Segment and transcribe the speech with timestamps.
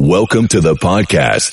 [0.00, 1.52] Welcome to the podcast.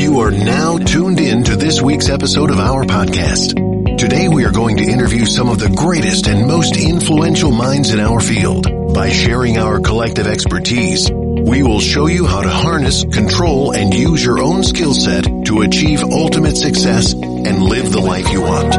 [0.00, 3.98] You are now tuned in to this week's episode of our podcast.
[3.98, 8.00] Today we are going to interview some of the greatest and most influential minds in
[8.00, 8.94] our field.
[8.94, 11.10] By sharing our collective expertise,
[11.42, 15.62] we will show you how to harness, control, and use your own skill set to
[15.62, 18.74] achieve ultimate success and live the life you want.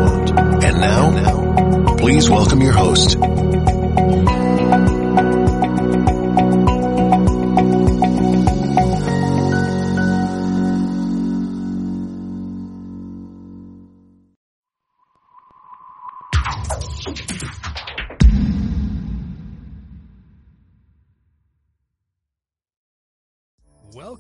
[0.64, 3.18] And now, please welcome your host,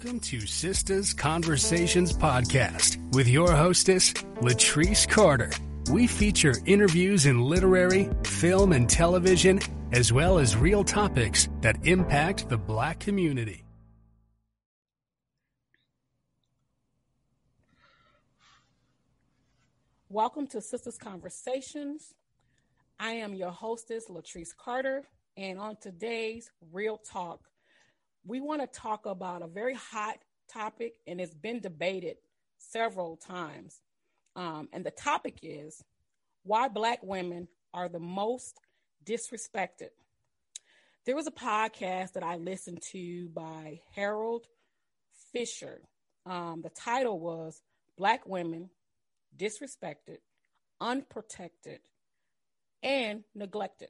[0.04, 5.52] Welcome to Sisters Conversations Podcast with your hostess, Latrice Carter.
[5.91, 9.60] We feature interviews in literary, film, and television,
[9.91, 13.63] as well as real topics that impact the black community.
[20.10, 22.16] Welcome to Sisters Conversations.
[22.99, 25.04] I am your hostess, Latrice Carter,
[25.38, 27.51] and on today's Real Talk,
[28.26, 30.18] we want to talk about a very hot
[30.52, 32.18] topic and it's been debated
[32.58, 33.82] several times.
[34.36, 35.84] Um, and the topic is
[36.44, 38.60] why Black women are the most
[39.05, 39.90] disrespected.
[41.05, 44.46] There was a podcast that I listened to by Harold
[45.34, 45.82] Fisher.
[46.26, 47.62] Um, the title was
[47.98, 48.70] Black Women
[49.35, 50.18] Disrespected,
[50.80, 51.80] Unprotected,
[52.84, 53.90] and Neglected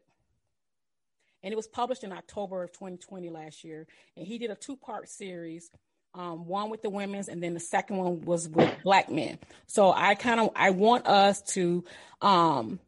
[1.43, 3.87] and it was published in October of 2020 last year.
[4.15, 5.71] And he did a two part series,
[6.13, 9.39] um, one with the women's, and then the second one was with black men.
[9.67, 11.83] So I kind of I want us to
[12.21, 12.79] um,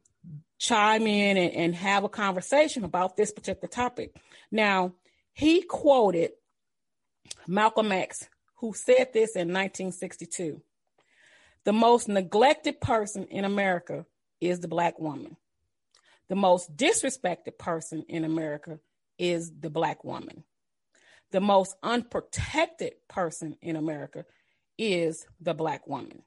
[0.60, 4.16] chime in and, and have a conversation about this particular topic.
[4.52, 4.94] Now
[5.34, 6.32] he quoted
[7.48, 10.62] Malcolm X, who said this in 1962.
[11.66, 14.06] The most neglected person in America
[14.42, 15.38] is the black woman
[16.34, 18.80] the most disrespected person in America
[19.20, 20.44] is the black woman.
[21.32, 24.26] The most unprotected person in America
[24.76, 26.24] is the black woman.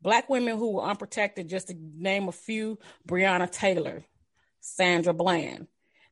[0.00, 4.04] Black women who were unprotected, just to name a few Breonna Taylor,
[4.60, 5.66] Sandra Bland.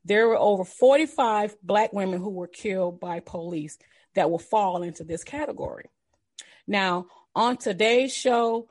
[0.04, 3.78] There were over 45 black women who were killed by police
[4.14, 5.86] that will fall into this category.
[6.66, 8.68] Now, on today's show,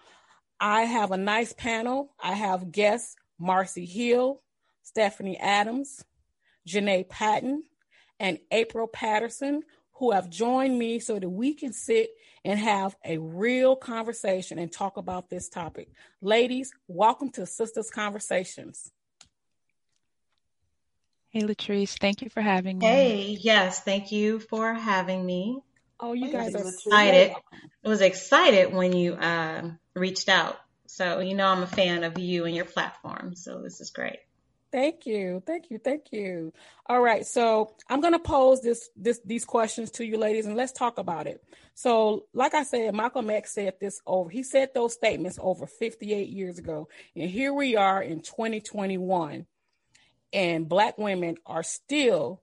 [0.60, 2.14] I have a nice panel.
[2.22, 4.42] I have guests Marcy Hill,
[4.84, 6.06] Stephanie Adams,
[6.68, 7.64] Janae Patton,
[8.20, 9.64] and April Patterson,
[9.94, 12.12] who have joined me so that we can sit
[12.46, 15.90] and have a real conversation and talk about this topic.
[16.22, 18.92] Ladies, welcome to Sisters Conversations.
[21.30, 22.86] Hey, Latrice, thank you for having me.
[22.86, 25.62] Hey, yes, thank you for having me.
[26.00, 27.32] Oh, you guys are excited.
[27.86, 30.58] I was excited when you uh, reached out.
[30.92, 33.34] So, you know, I'm a fan of you and your platform.
[33.34, 34.18] So, this is great.
[34.74, 35.42] Thank you.
[35.48, 35.78] Thank you.
[35.78, 36.52] Thank you.
[36.86, 37.26] All right.
[37.26, 40.98] So, I'm going to pose this this these questions to you ladies and let's talk
[40.98, 41.42] about it.
[41.76, 44.30] So, like I said, Malcolm X said this over.
[44.30, 46.90] He said those statements over 58 years ago.
[47.16, 49.46] And here we are in 2021
[50.34, 52.42] and black women are still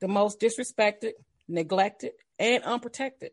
[0.00, 1.12] the most disrespected,
[1.46, 3.32] neglected, and unprotected.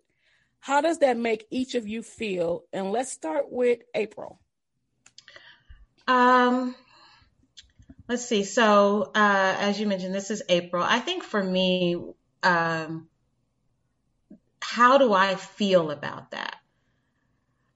[0.59, 2.65] How does that make each of you feel?
[2.73, 4.41] And let's start with April.
[6.09, 6.73] Um,
[8.07, 8.43] let's see.
[8.43, 10.83] So, uh, as you mentioned, this is April.
[10.83, 12.03] I think for me,
[12.41, 13.07] um,
[14.59, 16.55] how do I feel about that?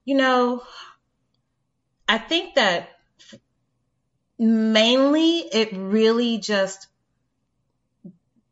[0.04, 0.64] You know,
[2.10, 2.90] I think that
[4.40, 6.88] mainly it really just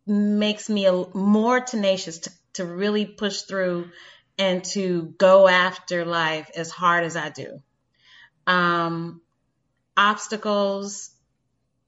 [0.06, 3.90] makes me a, more tenacious to, to really push through
[4.38, 7.64] and to go after life as hard as I do.
[8.46, 9.22] Um,
[10.02, 11.12] obstacles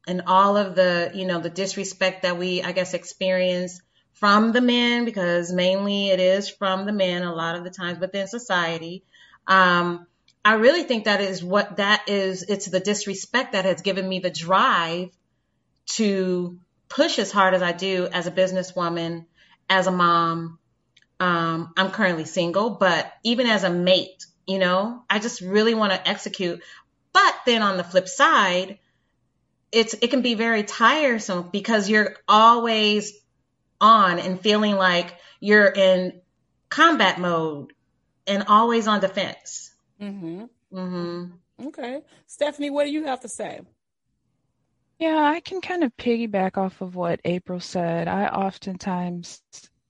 [0.08, 3.82] and all of the, you know, the disrespect that we, I guess, experience
[4.14, 8.00] from the men, because mainly it is from the men a lot of the times
[8.00, 9.04] within society.
[9.48, 10.06] Um,
[10.46, 12.44] I really think that is what that is.
[12.44, 15.10] It's the disrespect that has given me the drive
[15.98, 19.26] to push as hard as I do as a businesswoman,
[19.70, 20.60] as a mom.
[21.20, 25.94] Um, I'm currently single, but even as a mate, you know, I just really want
[25.94, 26.62] to execute
[27.14, 28.80] but then on the flip side,
[29.72, 33.14] it's it can be very tiresome because you're always
[33.80, 36.22] on and feeling like you're in
[36.70, 37.74] combat mode
[38.28, 39.74] and always on defense.
[40.02, 40.46] Mm-hmm.
[40.74, 41.68] Mm-hmm.
[41.68, 42.02] Okay.
[42.28, 43.62] Stephanie, what do you have to say?
[45.00, 48.08] Yeah, I can kind of piggyback off of what April said.
[48.08, 49.42] I oftentimes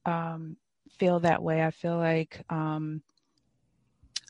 [0.05, 0.57] um,
[0.97, 1.63] feel that way.
[1.63, 3.01] I feel like um,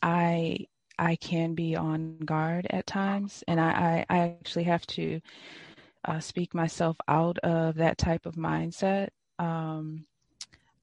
[0.01, 0.68] I
[0.98, 5.22] I can be on guard at times, and I, I, I actually have to
[6.06, 9.10] uh, speak myself out of that type of mindset.
[9.40, 10.06] Um,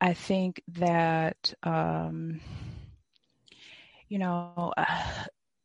[0.01, 2.41] I think that, um,
[4.09, 5.21] you know, uh,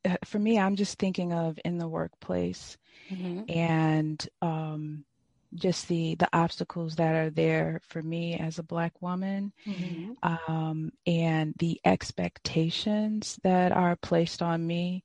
[0.25, 2.77] for me, I'm just thinking of in the workplace
[3.09, 3.43] mm-hmm.
[3.49, 5.05] and um,
[5.55, 10.11] just the the obstacles that are there for me as a black woman mm-hmm.
[10.51, 15.03] um, and the expectations that are placed on me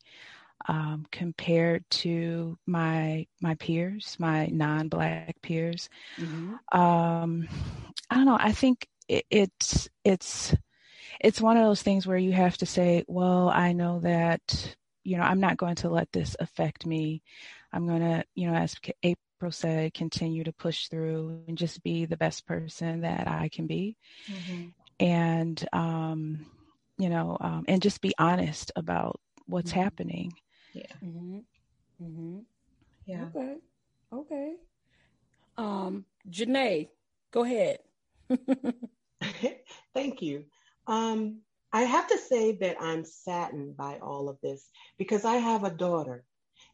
[0.69, 5.89] um, compared to my my peers my non-black peers
[6.19, 6.79] mm-hmm.
[6.79, 7.49] um,
[8.11, 10.55] i don't know i think it, it's it's
[11.21, 15.17] it's one of those things where you have to say well i know that you
[15.17, 17.23] know i'm not going to let this affect me
[17.73, 18.77] i'm going to you know as
[19.41, 23.67] April said, continue to push through and just be the best person that I can
[23.67, 23.97] be.
[24.31, 24.65] Mm-hmm.
[25.03, 26.45] And, um,
[26.99, 29.81] you know, um, and just be honest about what's mm-hmm.
[29.81, 30.33] happening.
[30.75, 30.93] Yeah.
[31.03, 31.39] Mm-hmm.
[32.05, 32.39] mm-hmm.
[33.07, 33.29] Yeah.
[33.35, 33.57] Okay.
[34.13, 34.55] Okay.
[35.57, 36.89] Um, Janae,
[37.31, 37.79] go ahead.
[39.95, 40.45] Thank you.
[40.87, 41.39] Um,
[41.73, 45.71] I have to say that I'm saddened by all of this because I have a
[45.71, 46.25] daughter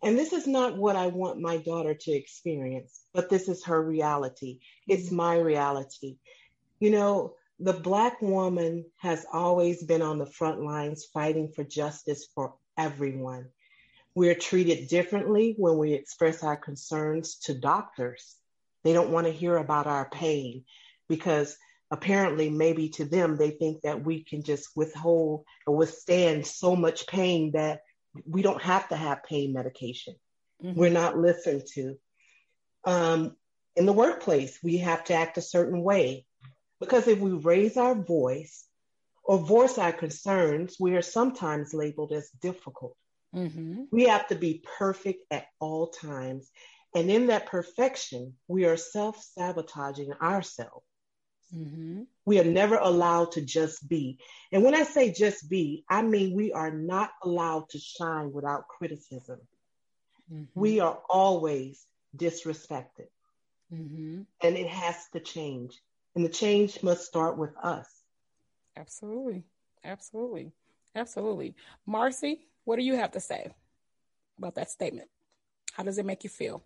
[0.03, 3.83] and this is not what I want my daughter to experience, but this is her
[3.83, 4.61] reality.
[4.87, 5.17] It's mm-hmm.
[5.17, 6.19] my reality.
[6.81, 12.27] You know, the Black woman has always been on the front lines fighting for justice
[12.35, 13.47] for everyone.
[14.15, 18.37] We're treated differently when we express our concerns to doctors.
[18.85, 20.65] They don't want to hear about our pain
[21.09, 21.57] because
[21.91, 27.07] apparently, maybe to them, they think that we can just withhold or withstand so much
[27.07, 27.81] pain that
[28.25, 30.15] we don't have to have pain medication.
[30.63, 30.79] Mm-hmm.
[30.79, 31.97] We're not listened to.
[32.85, 33.37] Um,
[33.75, 36.25] in the workplace, we have to act a certain way
[36.81, 38.65] because if we raise our voice
[39.25, 42.97] or voice our concerns, we are sometimes labeled as difficult.
[43.35, 43.85] Mm-hmm.
[43.91, 46.51] We have to be perfect at all times.
[46.95, 50.87] And in that perfection, we are self sabotaging ourselves.
[51.55, 52.03] Mm-hmm.
[52.25, 54.19] We are never allowed to just be.
[54.53, 58.69] And when I say just be, I mean we are not allowed to shine without
[58.69, 59.41] criticism.
[60.33, 60.61] Mm-hmm.
[60.61, 61.85] We are always
[62.17, 63.09] disrespected.
[63.73, 64.23] Mm-hmm.
[64.43, 65.81] And it has to change.
[66.15, 67.87] And the change must start with us.
[68.77, 69.45] Absolutely.
[69.85, 70.53] Absolutely.
[70.95, 71.55] Absolutely.
[71.87, 73.53] Marcy, what do you have to say
[74.39, 75.09] about that statement?
[75.73, 76.63] How does it make you feel?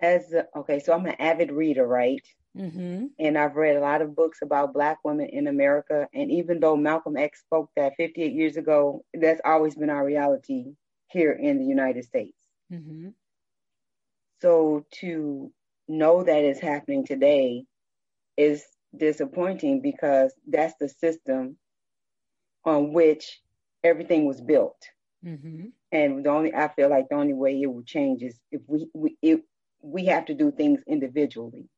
[0.00, 2.22] As a, okay, so I'm an avid reader, right?
[2.56, 3.06] Mm-hmm.
[3.18, 6.08] And I've read a lot of books about Black women in America.
[6.12, 10.74] And even though Malcolm X spoke that 58 years ago, that's always been our reality
[11.08, 12.36] here in the United States.
[12.72, 13.08] Mm-hmm.
[14.40, 15.52] So to
[15.88, 17.64] know that it's happening today
[18.36, 18.64] is
[18.96, 21.56] disappointing because that's the system
[22.64, 23.40] on which
[23.84, 24.80] everything was built.
[25.24, 25.66] Mm-hmm.
[25.90, 28.88] And the only I feel like the only way it will change is if we
[28.94, 29.40] we if
[29.82, 31.68] we have to do things individually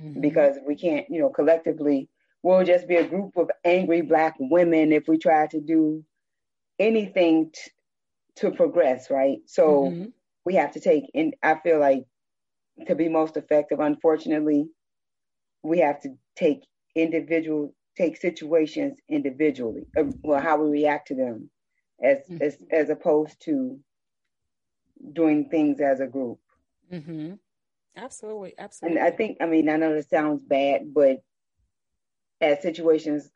[0.00, 0.20] mm-hmm.
[0.20, 2.08] because we can't, you know, collectively,
[2.42, 6.04] we'll just be a group of angry Black women if we try to do
[6.78, 7.70] anything t-
[8.36, 9.38] to progress, right?
[9.46, 10.04] So mm-hmm.
[10.44, 12.04] we have to take, and I feel like
[12.86, 14.66] to be most effective, unfortunately,
[15.62, 16.60] we have to take
[16.94, 21.50] individual, take situations individually, uh, well, how we react to them,
[22.02, 22.42] as mm-hmm.
[22.42, 23.78] as as opposed to
[25.12, 26.38] doing things as a group.
[26.92, 27.34] Mm-hmm.
[27.96, 28.98] Absolutely, absolutely.
[28.98, 31.18] And I think, I mean, I know this sounds bad, but
[32.40, 33.30] as situations,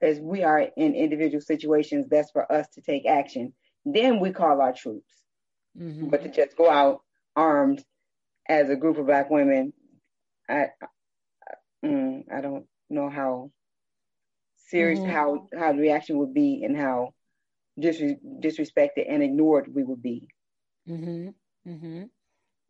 [0.00, 3.52] as we are in individual situations, that's for us to take action.
[3.84, 5.12] Then we call our troops.
[5.78, 6.08] Mm-hmm.
[6.08, 7.00] But to just go out
[7.34, 7.82] armed
[8.48, 9.72] as a group of Black women,
[10.48, 13.50] I, I, mm, I don't know how
[14.68, 15.10] serious mm-hmm.
[15.10, 17.14] how how the reaction would be and how
[17.80, 20.28] disres- disrespected and ignored we would be.
[20.88, 22.04] Mm-hmm.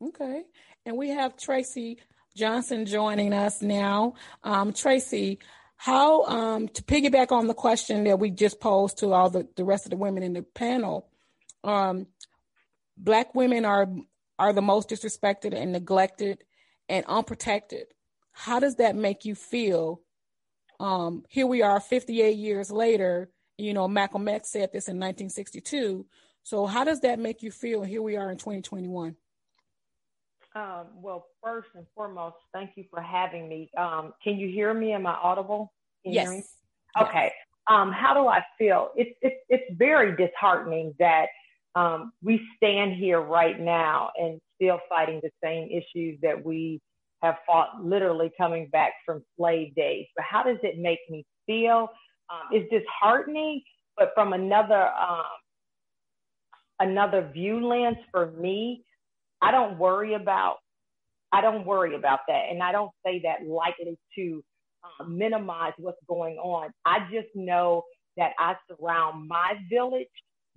[0.03, 0.43] Okay.
[0.85, 1.99] And we have Tracy
[2.37, 4.15] Johnson joining us now.
[4.43, 5.39] Um, Tracy,
[5.77, 9.65] how, um, to piggyback on the question that we just posed to all the, the
[9.65, 11.09] rest of the women in the panel,
[11.63, 12.07] um,
[12.97, 13.89] Black women are,
[14.39, 16.45] are the most disrespected and neglected
[16.89, 17.87] and unprotected.
[18.33, 20.01] How does that make you feel?
[20.81, 23.31] Um, here we are 58 years later.
[23.57, 26.07] You know, Malcolm X said this in 1962.
[26.43, 27.83] So, how does that make you feel?
[27.83, 29.15] Here we are in 2021.
[30.55, 33.71] Um, well, first and foremost, thank you for having me.
[33.77, 34.93] Um, can you hear me?
[34.93, 35.73] Am I audible?
[36.05, 36.57] Can yes.
[37.01, 37.33] Okay.
[37.69, 38.91] um, how do I feel?
[38.97, 41.27] It's it's it's very disheartening that
[41.75, 46.81] um, we stand here right now and still fighting the same issues that we
[47.23, 50.07] have fought literally coming back from slave days.
[50.17, 51.89] But how does it make me feel?
[52.31, 53.63] Um, it's disheartening,
[53.97, 55.25] but from another um,
[56.81, 58.85] another view lens for me,
[59.43, 60.57] I don't worry about
[61.33, 64.45] I don't worry about that, and I don't say that lightly to
[64.85, 66.71] uh, minimize what's going on.
[66.85, 67.85] I just know
[68.19, 70.09] that I surround my village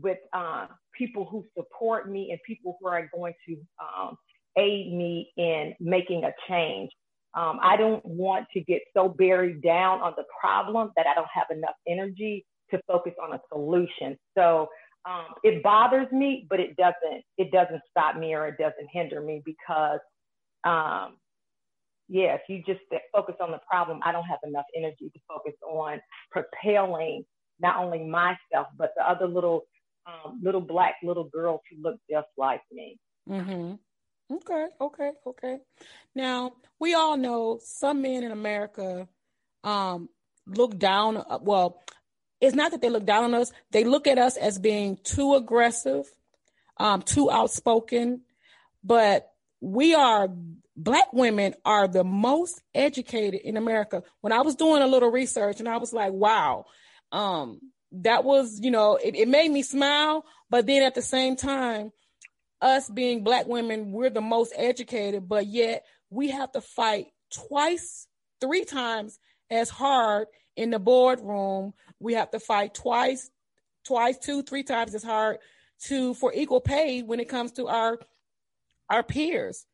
[0.02, 4.18] with uh, people who support me and people who are going to um,
[4.58, 6.92] aid me in making a change.
[7.36, 11.28] Um, I don't want to get so buried down on the problem that I don't
[11.34, 14.18] have enough energy to focus on a solution.
[14.38, 14.68] So
[15.08, 19.22] um, it bothers me, but it doesn't it doesn't stop me or it doesn't hinder
[19.22, 20.00] me because
[20.64, 21.18] um,
[22.08, 22.82] yeah, if you just
[23.12, 26.00] focus on the problem, I don't have enough energy to focus on
[26.32, 27.26] propelling
[27.60, 29.66] not only myself but the other little
[30.08, 32.98] um, little black little girls who look just like me.
[33.30, 33.76] Mm-hmm.
[34.36, 35.58] Okay, okay, okay.
[36.16, 39.08] Now we all know some men in America
[39.64, 40.10] um,
[40.48, 41.18] look down.
[41.18, 41.84] Uh, well,
[42.46, 45.36] it's not that they look down on us; they look at us as being too
[45.36, 46.06] aggressive,
[46.78, 48.22] um, too outspoken.
[48.84, 49.30] But
[49.62, 50.30] we are
[50.76, 54.04] black women are the most educated in America.
[54.22, 56.66] When I was doing a little research and I was like, wow,
[57.12, 57.60] um,
[57.94, 60.26] that was, you know, it, it made me smile.
[60.50, 61.92] But then at the same time,
[62.62, 68.08] us being black women, we're the most educated, but yet we have to fight twice,
[68.42, 71.74] three times as hard in the boardroom.
[72.00, 73.30] We have to fight twice,
[73.86, 75.38] twice, two, three times as hard
[75.84, 78.00] to for equal pay when it comes to our
[78.90, 79.66] our peers.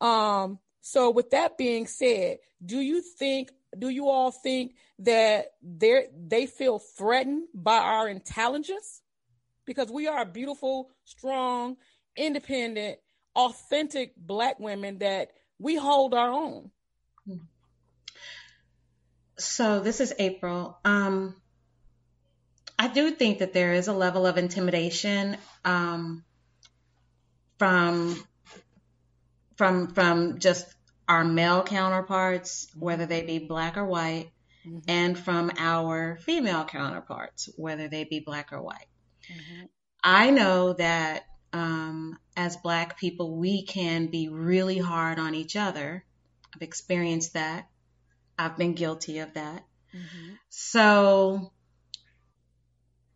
[0.00, 6.06] Um, so with that being said, do you think do you all think that they
[6.16, 9.02] they feel threatened by our intelligence?
[9.66, 11.76] Because we are beautiful, strong,
[12.16, 12.98] independent,
[13.36, 16.70] authentic black women that we hold our own.
[19.38, 20.78] So this is April.
[20.84, 21.36] Um,
[22.78, 26.24] I do think that there is a level of intimidation um,
[27.58, 28.22] from
[29.56, 30.66] from from just
[31.08, 34.30] our male counterparts, whether they be black or white,
[34.66, 34.78] mm-hmm.
[34.86, 38.86] and from our female counterparts, whether they be black or white.
[39.30, 39.64] Mm-hmm.
[40.04, 46.04] I know that um, as black people, we can be really hard on each other.
[46.54, 47.66] I've experienced that.
[48.38, 49.64] I've been guilty of that.
[49.94, 50.34] Mm-hmm.
[50.48, 51.52] So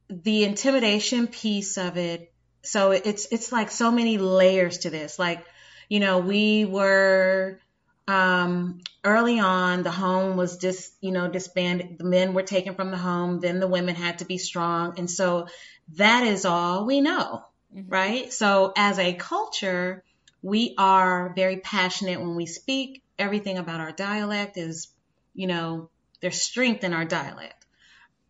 [0.08, 5.18] the intimidation piece of it, so it's it's like so many layers to this.
[5.18, 5.44] Like
[5.88, 7.60] you know, we were
[8.08, 11.98] um, early on, the home was just, you know, disbanded.
[11.98, 13.40] The men were taken from the home.
[13.40, 14.98] Then the women had to be strong.
[14.98, 15.48] And so
[15.96, 17.88] that is all we know, mm-hmm.
[17.88, 18.32] right?
[18.32, 20.02] So as a culture,
[20.42, 23.02] we are very passionate when we speak.
[23.18, 24.88] Everything about our dialect is,
[25.34, 27.66] you know, there's strength in our dialect.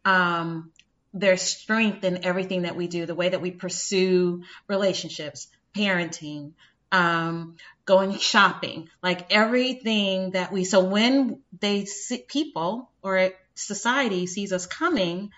[0.04, 0.72] Um,
[1.14, 6.52] there's strength in everything that we do, the way that we pursue relationships, parenting,
[6.90, 14.52] um, going shopping, like everything that we, so when they see people or society sees
[14.52, 15.30] us coming,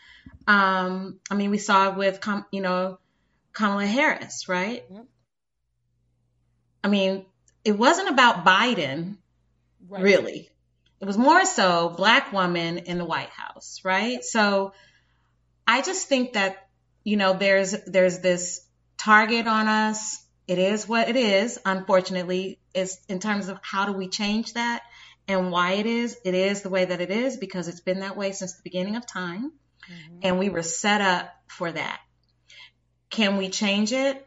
[0.47, 2.99] um, I mean, we saw with, you know,
[3.53, 4.91] Kamala Harris, right?
[4.91, 5.03] Mm-hmm.
[6.83, 7.25] I mean,
[7.65, 9.17] it wasn't about Biden,
[9.89, 10.03] right.
[10.03, 10.51] really.
[11.05, 14.25] It was more so black woman in the White House, right?
[14.25, 14.73] So
[15.67, 16.69] I just think that,
[17.05, 22.99] you know, there's, there's this target on us it is what it is, unfortunately, is
[23.09, 24.83] in terms of how do we change that
[25.27, 26.19] and why it is.
[26.25, 28.97] It is the way that it is because it's been that way since the beginning
[28.97, 29.53] of time.
[29.91, 30.19] Mm-hmm.
[30.23, 32.01] And we were set up for that.
[33.09, 34.27] Can we change it?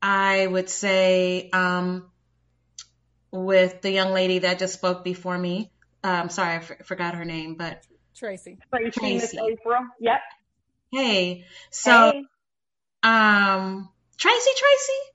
[0.00, 2.10] I would say, um,
[3.32, 5.70] with the young lady that just spoke before me.
[6.02, 7.82] I'm um, sorry, I f- forgot her name, but
[8.16, 8.58] Tracy.
[8.72, 8.90] Tracy.
[8.98, 9.38] Tracy.
[9.38, 9.82] April.
[10.00, 10.20] Yep.
[10.92, 11.44] Hey.
[11.70, 12.24] So, hey.
[13.02, 15.10] um, Tracy, Tracy.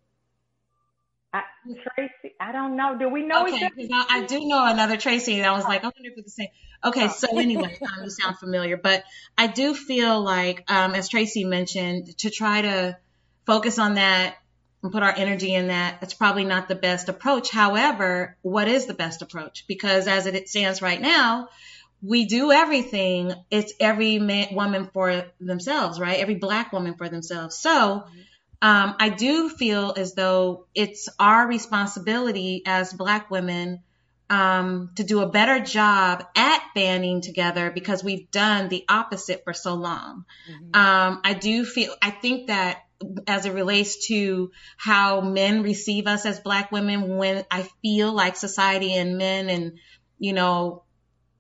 [1.74, 2.98] Tracy, I don't know.
[2.98, 4.06] Do we know okay, each other?
[4.10, 6.44] I, I do know another Tracy, and I was like, I wonder if it's the
[6.44, 6.50] same.
[6.84, 9.04] Okay, so anyway, um, you sound familiar, but
[9.38, 12.98] I do feel like, um, as Tracy mentioned, to try to
[13.46, 14.36] focus on that
[14.84, 17.50] and put our energy in that, it's probably not the best approach.
[17.50, 19.66] However, what is the best approach?
[19.68, 21.50] Because as it stands right now,
[22.02, 23.34] we do everything.
[23.50, 26.20] It's every man, woman for themselves, right?
[26.20, 27.58] Every black woman for themselves.
[27.58, 28.06] So.
[28.62, 33.84] Um, I do feel as though it's our responsibility as Black women
[34.30, 39.54] um, to do a better job at banding together because we've done the opposite for
[39.54, 40.26] so long.
[40.50, 40.82] Mm-hmm.
[40.82, 42.85] Um, I do feel, I think that
[43.28, 48.36] as it relates to how men receive us as black women, when I feel like
[48.36, 49.80] society and men and,
[50.20, 50.84] you know,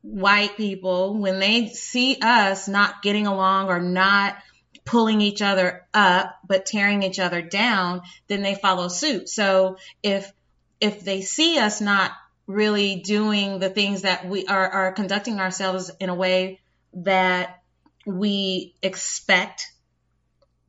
[0.01, 4.37] white people, when they see us not getting along or not
[4.83, 9.29] pulling each other up, but tearing each other down, then they follow suit.
[9.29, 10.31] So if,
[10.79, 12.11] if they see us not
[12.45, 16.59] really doing the things that we are, are conducting ourselves in a way
[16.93, 17.61] that
[18.05, 19.65] we expect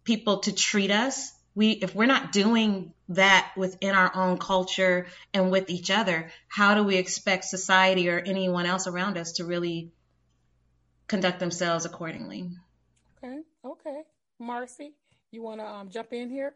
[0.07, 5.51] people to treat us we if we're not doing that within our own culture and
[5.51, 9.91] with each other how do we expect society or anyone else around us to really
[11.09, 12.49] conduct themselves accordingly?
[13.23, 14.03] Okay okay.
[14.39, 14.95] Marcy
[15.37, 16.55] you want to um, jump in here?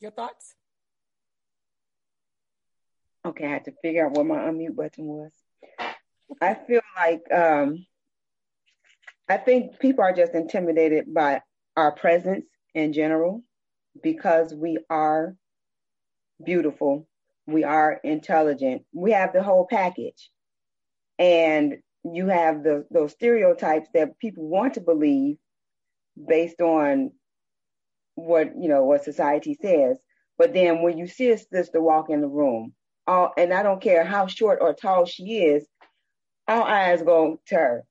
[0.00, 0.54] Your thoughts?
[3.24, 5.32] Okay, I had to figure out where my unmute button was.
[6.40, 7.86] I feel like um,
[9.28, 11.42] I think people are just intimidated by
[11.76, 13.42] our presence in general
[14.02, 15.36] because we are
[16.44, 17.06] beautiful,
[17.46, 20.30] we are intelligent, we have the whole package.
[21.18, 25.36] And you have the those stereotypes that people want to believe
[26.28, 27.12] based on
[28.16, 29.98] what you know what society says.
[30.38, 32.74] But then when you see a sister walk in the room
[33.06, 35.66] all, and I don't care how short or tall she is,
[36.48, 37.84] our eyes go to her.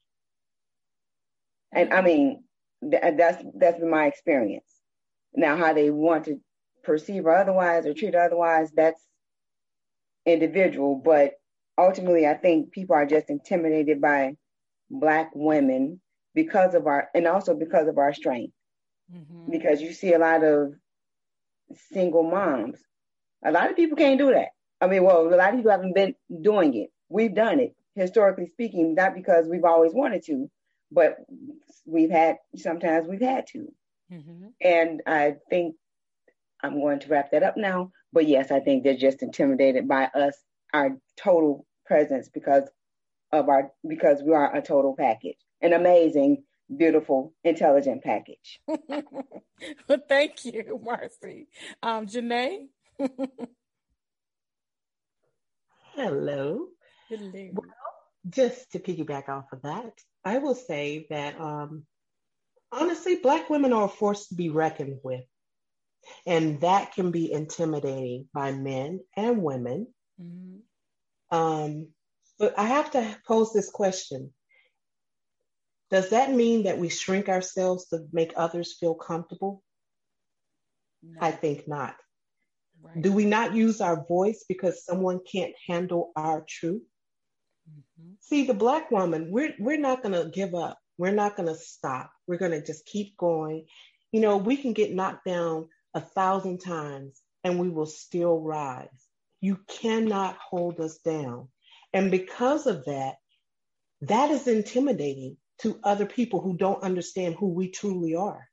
[1.74, 2.44] And I mean,
[2.90, 4.66] th- that's that's been my experience.
[5.34, 6.40] Now, how they want to
[6.84, 9.02] perceive or otherwise or treat otherwise, that's
[10.26, 10.96] individual.
[10.96, 11.34] But
[11.78, 14.36] ultimately, I think people are just intimidated by
[14.90, 16.02] black women
[16.34, 18.54] because of our, and also because of our strength.
[19.14, 19.52] Mm-hmm.
[19.52, 20.74] Because you see a lot of
[21.92, 22.80] single moms.
[23.44, 24.50] A lot of people can't do that.
[24.80, 26.90] I mean, well, a lot of people haven't been doing it.
[27.10, 30.50] We've done it, historically speaking, not because we've always wanted to,
[30.92, 31.18] but
[31.86, 33.72] we've had, sometimes we've had to.
[34.12, 34.48] Mm-hmm.
[34.62, 35.76] And I think
[36.62, 37.92] I'm going to wrap that up now.
[38.14, 40.36] But yes, I think they're just intimidated by us,
[40.74, 42.70] our total presence because
[43.32, 46.44] of our, because we are a total package, an amazing,
[46.76, 48.60] beautiful, intelligent package.
[48.68, 51.48] well, thank you, Marcy.
[51.82, 52.68] Um, Janae?
[55.96, 56.68] Hello.
[57.10, 57.50] Hello.
[57.54, 57.66] Well,
[58.30, 61.86] just to piggyback off of that, I will say that um,
[62.72, 65.24] honestly, Black women are a force to be reckoned with.
[66.26, 69.88] And that can be intimidating by men and women.
[70.22, 71.38] Mm-hmm.
[71.38, 71.88] Um,
[72.40, 74.34] but I have to pose this question
[75.92, 79.64] Does that mean that we shrink ourselves to make others feel comfortable?
[81.04, 81.20] No.
[81.22, 81.96] I think not.
[82.82, 83.02] Right.
[83.02, 86.82] Do we not use our voice because someone can't handle our truth?
[87.72, 88.14] Mm-hmm.
[88.20, 90.78] See, the black woman, we're we're not gonna give up.
[90.98, 92.12] We're not gonna stop.
[92.28, 93.66] We're gonna just keep going.
[94.12, 99.08] You know, we can get knocked down a thousand times and we will still rise.
[99.40, 101.48] You cannot hold us down.
[101.94, 103.16] And because of that,
[104.02, 108.48] that is intimidating to other people who don't understand who we truly are.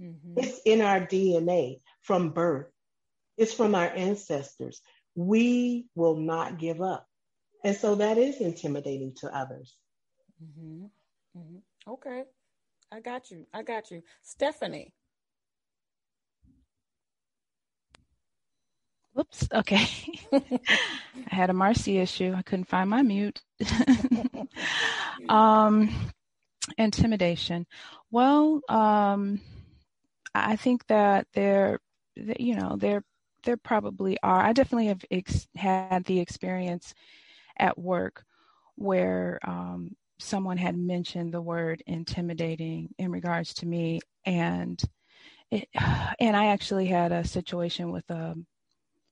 [0.00, 0.34] Mm-hmm.
[0.38, 2.70] It's in our DNA from birth.
[3.36, 4.80] It's from our ancestors.
[5.14, 7.07] We will not give up.
[7.64, 9.76] And so that is intimidating to others.
[10.42, 10.84] Mm-hmm.
[11.38, 11.90] Mm-hmm.
[11.92, 12.24] Okay.
[12.92, 13.46] I got you.
[13.52, 14.02] I got you.
[14.22, 14.92] Stephanie.
[19.14, 19.48] Whoops.
[19.52, 19.86] Okay.
[20.32, 20.50] I
[21.26, 22.34] had a Marcy issue.
[22.36, 23.42] I couldn't find my mute.
[25.28, 25.90] um,
[26.76, 27.66] intimidation.
[28.10, 29.40] Well, um,
[30.34, 31.80] I think that there,
[32.14, 33.02] you know, there
[33.44, 34.40] there probably are.
[34.40, 36.94] I definitely have ex- had the experience
[37.58, 38.24] at work
[38.76, 44.80] where um, someone had mentioned the word intimidating in regards to me, and
[45.50, 45.68] it,
[46.20, 48.46] and I actually had a situation with a um,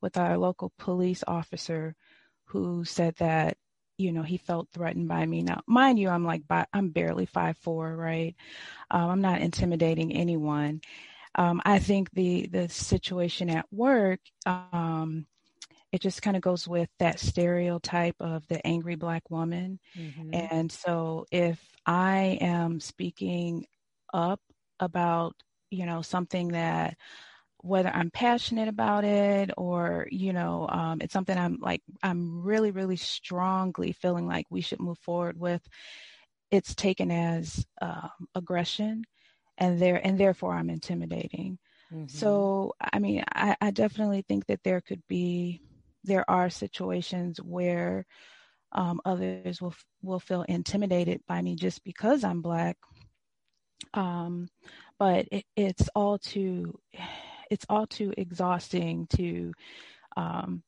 [0.03, 1.95] with our local police officer
[2.45, 3.57] who said that
[3.99, 5.43] you know he felt threatened by me.
[5.43, 8.35] Now mind you i'm like i'm barely five four right?
[8.91, 10.81] Um, i'm not intimidating anyone.
[11.35, 15.27] Um, I think the the situation at work um,
[15.97, 20.29] it just kind of goes with that stereotype of the angry black woman, mm-hmm.
[20.35, 23.65] and so if I am speaking
[24.13, 24.41] up
[24.79, 25.35] about
[25.71, 26.99] you know something that
[27.63, 32.73] whether I'm passionate about it or you know um, it's something I'm like I'm really
[32.73, 35.67] really strongly feeling like we should move forward with,
[36.51, 39.05] it's taken as um, aggression
[39.57, 41.57] and there and therefore I'm intimidating.
[41.91, 42.09] Mm-hmm.
[42.09, 45.63] So I mean, I, I definitely think that there could be
[46.07, 48.07] there are situations where
[48.73, 52.77] um, others will will feel intimidated by me just because I'm black.
[53.95, 54.49] Um,
[54.99, 56.79] but it, it's all too
[57.51, 59.53] it's all too exhausting to
[60.16, 60.62] um,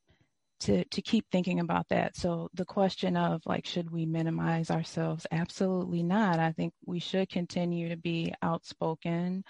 [0.61, 2.17] to to keep thinking about that.
[2.17, 5.27] So the question of like should we minimize ourselves?
[5.31, 6.39] Absolutely not.
[6.41, 9.45] I think we should continue to be outspoken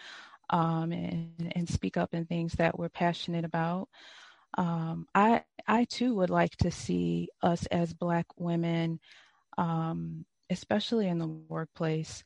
[0.50, 3.88] um, and and speak up in things that we're passionate about.
[4.58, 9.00] Um, I I too would like to see us as Black women,
[9.58, 12.24] um, especially in the workplace,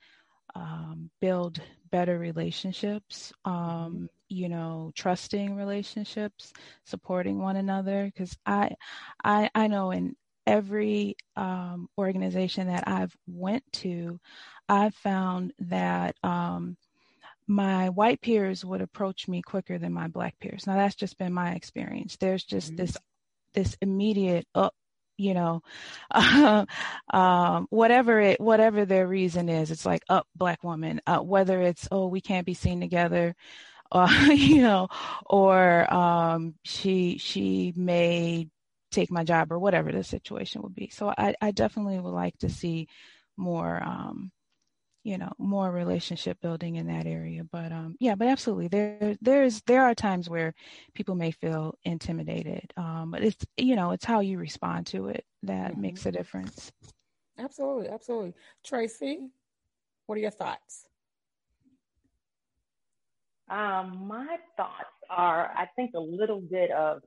[0.55, 3.33] um, build better relationships.
[3.45, 6.55] Um, you know trusting relationships
[6.87, 8.71] supporting one another because I,
[9.25, 10.17] I i know in
[10.47, 14.19] every um, organization that i've went to
[14.71, 16.77] i've found that um,
[17.47, 21.33] my white peers would approach me quicker than my black peers now that's just been
[21.33, 22.77] my experience there's just mm-hmm.
[22.77, 22.97] this
[23.55, 24.75] this immediate up
[25.19, 25.63] you know
[27.13, 31.87] um, whatever it whatever their reason is it's like up black woman uh, whether it's
[31.91, 33.35] oh we can't be seen together
[33.95, 34.89] uh, you know,
[35.27, 38.49] or um, she she may
[38.91, 40.89] take my job or whatever the situation would be.
[40.89, 42.89] So I, I definitely would like to see
[43.37, 44.33] more, um,
[45.05, 47.45] you know, more relationship building in that area.
[47.51, 50.55] But um, yeah, but absolutely, there there's there are times where
[50.95, 52.73] people may feel intimidated.
[52.77, 55.81] Um, but it's you know it's how you respond to it that mm-hmm.
[55.81, 56.73] makes a difference.
[57.39, 58.35] Absolutely, absolutely.
[58.65, 59.29] Tracy,
[60.07, 60.87] what are your thoughts?
[63.51, 67.03] Um, my thoughts are, I think, a little bit of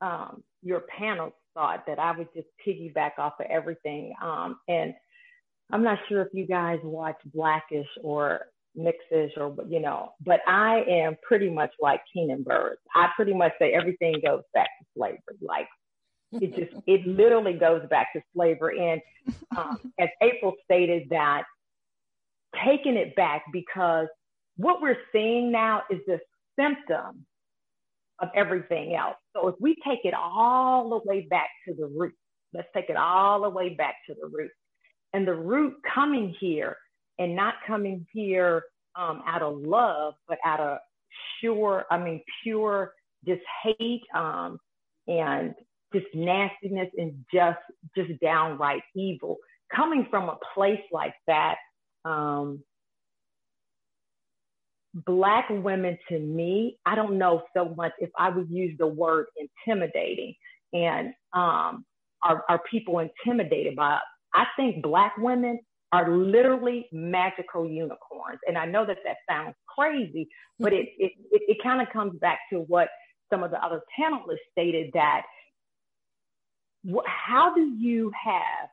[0.00, 4.14] um, your panel's thought that I would just piggyback off of everything.
[4.22, 4.94] Um, and
[5.72, 10.82] I'm not sure if you guys watch Blackish or Mixed-ish or you know, but I
[10.88, 12.76] am pretty much like Keenan Bird.
[12.94, 15.36] I pretty much say everything goes back to slavery.
[15.42, 15.68] Like
[16.32, 18.78] it just, it literally goes back to slavery.
[18.92, 19.00] And
[19.56, 21.42] um, as April stated, that
[22.64, 24.06] taking it back because
[24.56, 26.18] what we're seeing now is the
[26.58, 27.26] symptom
[28.20, 29.16] of everything else.
[29.34, 32.14] So if we take it all the way back to the root,
[32.54, 34.50] let's take it all the way back to the root.
[35.12, 36.76] And the root coming here
[37.18, 38.64] and not coming here
[38.96, 40.78] um, out of love, but out of
[41.40, 42.92] sure, I mean, pure
[43.26, 44.58] just hate um,
[45.06, 45.54] and
[45.92, 47.58] just nastiness and just
[47.96, 49.36] just downright evil.
[49.74, 51.56] Coming from a place like that,
[52.04, 52.62] um,
[54.94, 59.26] Black women to me, I don't know so much if I would use the word
[59.66, 60.34] intimidating
[60.74, 61.86] and um,
[62.22, 63.98] are, are people intimidated by
[64.34, 65.60] I think Black women
[65.92, 68.40] are literally magical unicorns.
[68.48, 70.28] And I know that that sounds crazy,
[70.60, 72.88] but it, it, it, it kind of comes back to what
[73.30, 75.22] some of the other panelists stated that
[76.88, 78.70] wh- how do you have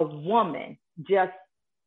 [0.00, 1.32] a woman just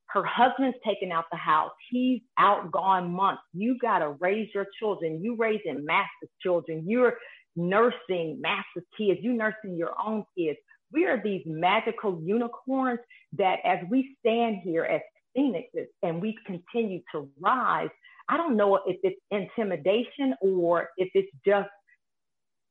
[0.10, 1.72] her husband's taken out the house.
[1.92, 3.42] He's out gone months.
[3.54, 5.24] You got to raise your children.
[5.24, 6.86] You raising massive children.
[6.88, 7.16] You're
[7.56, 9.20] nursing massive kids.
[9.24, 10.60] You nursing your own kids.
[10.92, 13.00] We are these magical unicorns
[13.38, 15.02] that as we stand here as
[15.36, 17.90] phoenixes and we continue to rise,
[18.28, 21.70] I don't know if it's intimidation or if it's just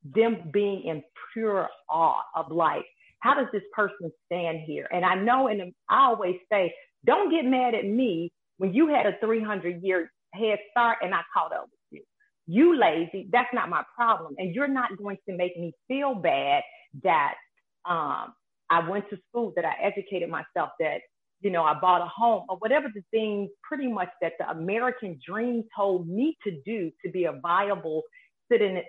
[0.05, 1.03] them being in
[1.33, 2.85] pure awe of life.
[3.21, 4.89] How does this person stand here?
[4.93, 6.73] And I know, and I always say,
[7.05, 11.23] don't get mad at me when you had a 300 year head start and I
[11.35, 12.03] caught up with you.
[12.47, 14.35] You lazy, that's not my problem.
[14.39, 16.63] And you're not going to make me feel bad
[17.03, 17.35] that
[17.89, 18.35] um,
[18.71, 20.99] I went to school, that I educated myself, that,
[21.41, 25.19] you know, I bought a home or whatever the things pretty much that the American
[25.27, 28.03] dream told me to do to be a viable
[28.51, 28.83] citizen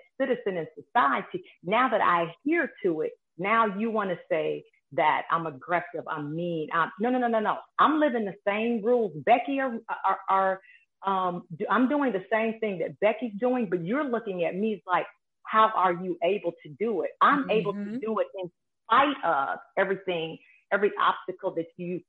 [0.46, 1.44] in society.
[1.62, 6.34] Now that I adhere to it, now you want to say, that I'm aggressive, I'm
[6.34, 6.68] mean.
[6.72, 7.58] I'm, no, no, no, no, no.
[7.78, 9.12] I'm living the same rules.
[9.24, 10.60] Becky are, are, are
[11.06, 15.06] um, I'm doing the same thing that Becky's doing, but you're looking at me like,
[15.44, 17.10] how are you able to do it?
[17.20, 17.50] I'm mm-hmm.
[17.50, 18.50] able to do it in
[18.90, 20.38] spite of everything,
[20.72, 22.00] every obstacle that you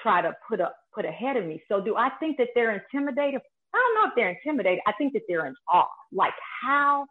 [0.00, 1.62] try to put up, put ahead of me.
[1.70, 3.40] So do I think that they're intimidated?
[3.74, 4.80] I don't know if they're intimidated.
[4.86, 5.86] I think that they're in awe.
[6.12, 7.06] Like how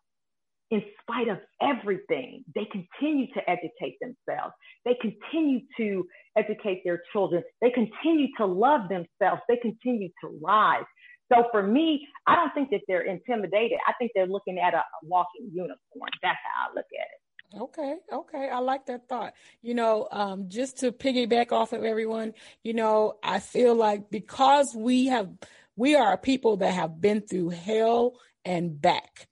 [0.72, 4.54] in spite of everything, they continue to educate themselves.
[4.86, 6.06] They continue to
[6.38, 7.44] educate their children.
[7.62, 9.42] They continue to love themselves.
[9.50, 10.86] They continue to rise.
[11.34, 13.80] So for me, I don't think that they're intimidated.
[13.88, 16.12] I think they're looking at a, a walking unicorn.
[16.22, 17.21] That's how I look at it.
[17.58, 18.50] Okay, okay.
[18.50, 19.34] I like that thought.
[19.62, 22.34] You know, um, just to piggyback off of everyone,
[22.64, 25.30] you know, I feel like because we have,
[25.76, 28.14] we are people that have been through hell
[28.46, 29.28] and back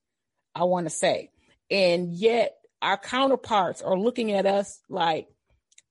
[0.60, 1.32] I want to say.
[1.72, 5.28] And yet our counterparts are looking at us like,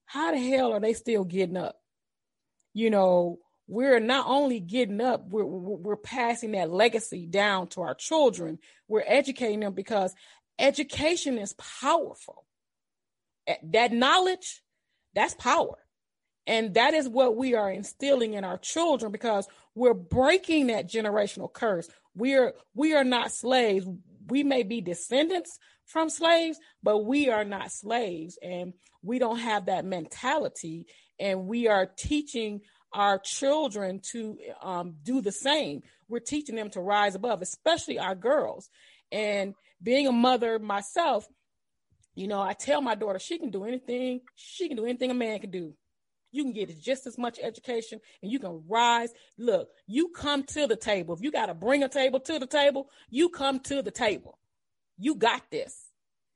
[0.04, 1.76] how the hell are they still getting up?
[2.74, 7.94] You know, we're not only getting up, we're, we're passing that legacy down to our
[7.94, 8.58] children.
[8.88, 10.14] We're educating them because
[10.58, 12.44] education is powerful.
[13.62, 14.62] That knowledge,
[15.14, 15.78] that's power.
[16.46, 21.52] And that is what we are instilling in our children because we're breaking that generational
[21.52, 21.88] curse.
[22.14, 23.86] We are we are not slaves.
[24.28, 29.66] We may be descendants from slaves, but we are not slaves and we don't have
[29.66, 30.86] that mentality
[31.18, 32.60] and we are teaching
[32.92, 35.82] our children to um, do the same.
[36.08, 38.70] We're teaching them to rise above, especially our girls.
[39.12, 41.26] And being a mother myself,
[42.14, 44.20] you know, I tell my daughter she can do anything.
[44.34, 45.74] She can do anything a man can do.
[46.30, 49.10] You can get just as much education and you can rise.
[49.38, 51.14] Look, you come to the table.
[51.14, 54.38] If you got to bring a table to the table, you come to the table.
[54.98, 55.74] You got this.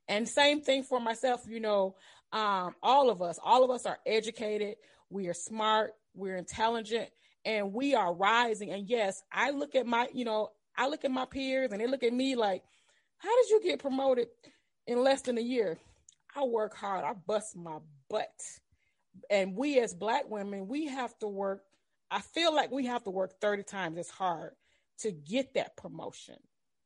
[0.08, 1.96] And same thing for myself, you know,
[2.32, 4.76] um, all of us, all of us are educated.
[5.10, 7.08] We are smart we're intelligent,
[7.44, 8.70] and we are rising.
[8.70, 11.86] And yes, I look at my, you know, I look at my peers and they
[11.86, 12.62] look at me like,
[13.22, 14.28] how did you get promoted
[14.86, 15.78] in less than a year?
[16.34, 17.78] I work hard, I bust my
[18.10, 18.32] butt.
[19.30, 21.62] And we as black women, we have to work.
[22.10, 24.52] I feel like we have to work 30 times as hard
[25.00, 26.36] to get that promotion.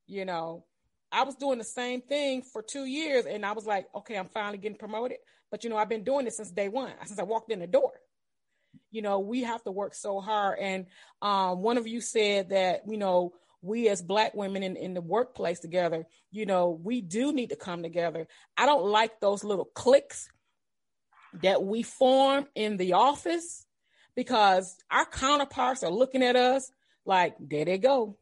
[0.07, 0.65] You know,
[1.11, 4.29] I was doing the same thing for two years and I was like, okay, I'm
[4.29, 5.19] finally getting promoted.
[5.51, 7.67] But you know, I've been doing this since day one, since I walked in the
[7.67, 7.93] door
[8.91, 10.87] you know we have to work so hard and
[11.23, 13.33] um, one of you said that you know
[13.67, 17.57] we as black women in, in the workplace together you know we do need to
[17.57, 18.27] come together
[18.57, 20.29] i don't like those little cliques
[21.43, 23.67] that we form in the office
[24.15, 26.71] because our counterparts are looking at us
[27.05, 28.17] like there they go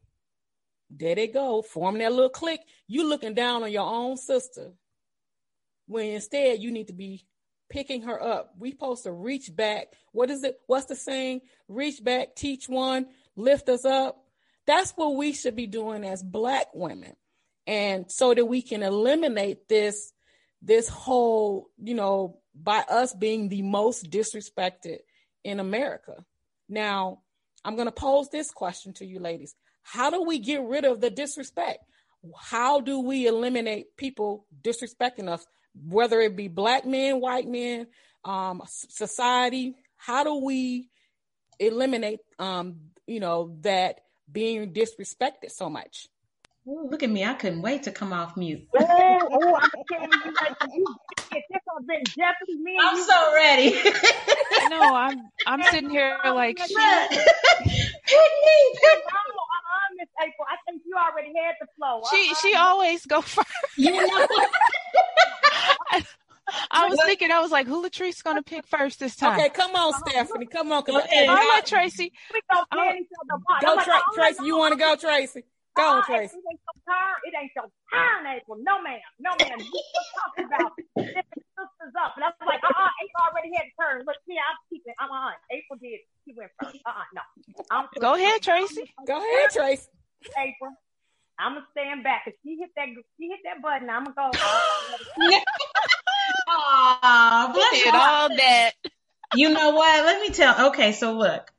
[0.89, 4.71] there they go forming that little clique you looking down on your own sister
[5.87, 7.25] when instead you need to be
[7.69, 8.53] picking her up.
[8.57, 9.87] We supposed to reach back.
[10.11, 10.59] What is it?
[10.67, 11.41] What's the saying?
[11.67, 14.17] Reach back, teach one, lift us up.
[14.67, 17.15] That's what we should be doing as black women.
[17.67, 20.11] And so that we can eliminate this
[20.61, 24.97] this whole, you know, by us being the most disrespected
[25.43, 26.25] in America.
[26.67, 27.19] Now,
[27.63, 29.53] I'm going to pose this question to you ladies.
[29.83, 31.79] How do we get rid of the disrespect?
[32.39, 35.45] How do we eliminate people disrespecting us
[35.83, 37.87] whether it be black men, white men,
[38.23, 40.89] um, society, how do we
[41.59, 46.09] eliminate, um, you know, that being disrespected so much?
[46.67, 47.23] Ooh, look at me!
[47.23, 48.67] I couldn't wait to come off mute.
[48.79, 50.85] oh, oh, I'm telling you, like, you
[51.31, 52.77] this has been definitely me.
[52.81, 53.71] I'm so ready.
[54.69, 56.57] no, I'm I'm sitting here like.
[56.57, 56.77] Pick me,
[58.81, 59.03] pick
[59.97, 60.47] Miss April.
[60.49, 62.01] I think you already had the flow.
[62.11, 62.41] She uh-huh.
[62.41, 63.47] she always go first.
[63.77, 64.27] You know.
[66.71, 69.39] I was thinking, I was like, who Latrice gonna pick first this time?
[69.39, 70.83] Okay, come on, Stephanie, come on.
[70.83, 71.03] Come on.
[71.11, 72.11] I'll let Tracy.
[72.33, 72.63] We go,
[73.61, 74.45] go Tra- oh, Tracy.
[74.45, 75.43] You want to go, Tracy?
[75.75, 76.37] Go oh, on, Tracy.
[76.37, 77.15] It ain't your turn.
[77.27, 78.57] It ain't your turn, April.
[78.63, 78.99] No, ma'am.
[79.19, 79.59] No, ma'am.
[79.59, 82.15] You still talking about lifting sisters up.
[82.15, 84.07] And I was like, uh-uh, April already had a turn.
[84.07, 85.33] Look, yeah, I'm keeping I'm on.
[85.51, 85.99] April did.
[86.23, 86.79] She went first.
[86.79, 87.23] Uh-uh, no.
[87.71, 88.87] I'm go ahead, Tracy.
[89.05, 89.91] Go ahead, Tracy.
[90.39, 90.71] April.
[91.37, 92.23] I'm gonna stand back.
[92.25, 92.87] If she hit that,
[93.19, 93.89] she hit that button.
[93.89, 94.31] I'm gonna go.
[96.47, 98.71] Aw, bless did all that.
[99.31, 100.05] You know what?
[100.05, 100.67] Let me tell.
[100.69, 101.51] Okay, so look,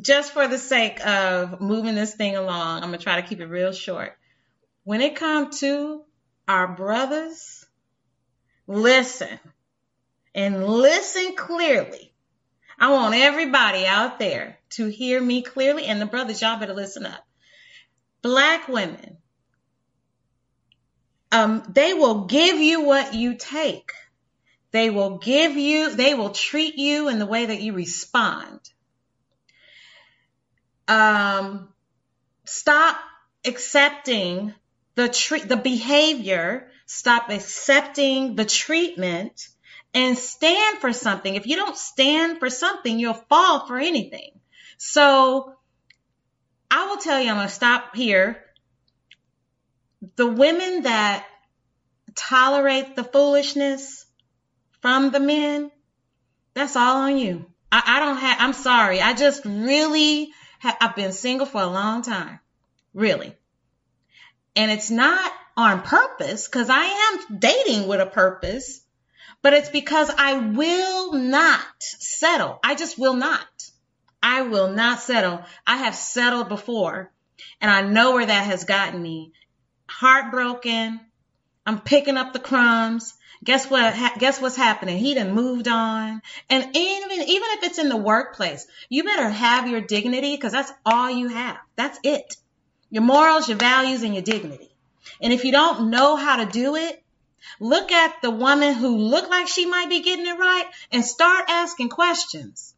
[0.00, 3.46] just for the sake of moving this thing along, I'm gonna try to keep it
[3.46, 4.16] real short.
[4.84, 6.02] When it comes to
[6.48, 7.66] our brothers,
[8.66, 9.38] listen
[10.34, 12.12] and listen clearly.
[12.78, 17.06] I want everybody out there to hear me clearly, and the brothers, y'all better listen
[17.06, 17.24] up.
[18.22, 19.18] Black women,
[21.32, 23.92] um, they will give you what you take.
[24.70, 28.60] They will give you, they will treat you in the way that you respond.
[30.86, 31.68] Um,
[32.44, 32.98] stop
[33.44, 34.54] accepting
[34.94, 39.48] the treat, the behavior, stop accepting the treatment
[39.94, 41.34] and stand for something.
[41.34, 44.32] If you don't stand for something, you'll fall for anything.
[44.76, 45.54] So
[46.70, 48.44] I will tell you, I'm going to stop here.
[50.16, 51.26] The women that
[52.14, 54.04] tolerate the foolishness
[54.80, 55.70] from the men,
[56.54, 57.46] that's all on you.
[57.70, 59.00] I, I don't have, I'm sorry.
[59.00, 62.40] I just really have, I've been single for a long time.
[62.94, 63.34] Really.
[64.56, 68.80] And it's not on purpose because I am dating with a purpose,
[69.42, 72.58] but it's because I will not settle.
[72.62, 73.46] I just will not.
[74.22, 75.44] I will not settle.
[75.66, 77.12] I have settled before
[77.60, 79.32] and I know where that has gotten me.
[79.88, 81.00] Heartbroken,
[81.66, 83.14] I'm picking up the crumbs.
[83.44, 83.94] Guess what?
[83.94, 84.98] Ha- guess what's happening?
[84.98, 86.22] He done moved on.
[86.50, 90.72] And even even if it's in the workplace, you better have your dignity because that's
[90.84, 91.58] all you have.
[91.76, 92.36] That's it.
[92.90, 94.70] Your morals, your values, and your dignity.
[95.20, 97.02] And if you don't know how to do it,
[97.60, 101.44] look at the woman who looked like she might be getting it right and start
[101.48, 102.74] asking questions.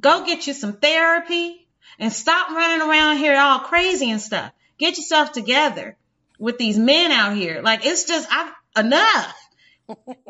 [0.00, 1.66] Go get you some therapy
[1.98, 4.52] and stop running around here all crazy and stuff.
[4.78, 5.96] Get yourself together
[6.38, 7.60] with these men out here.
[7.62, 8.52] Like it's just I've,
[8.84, 9.41] enough.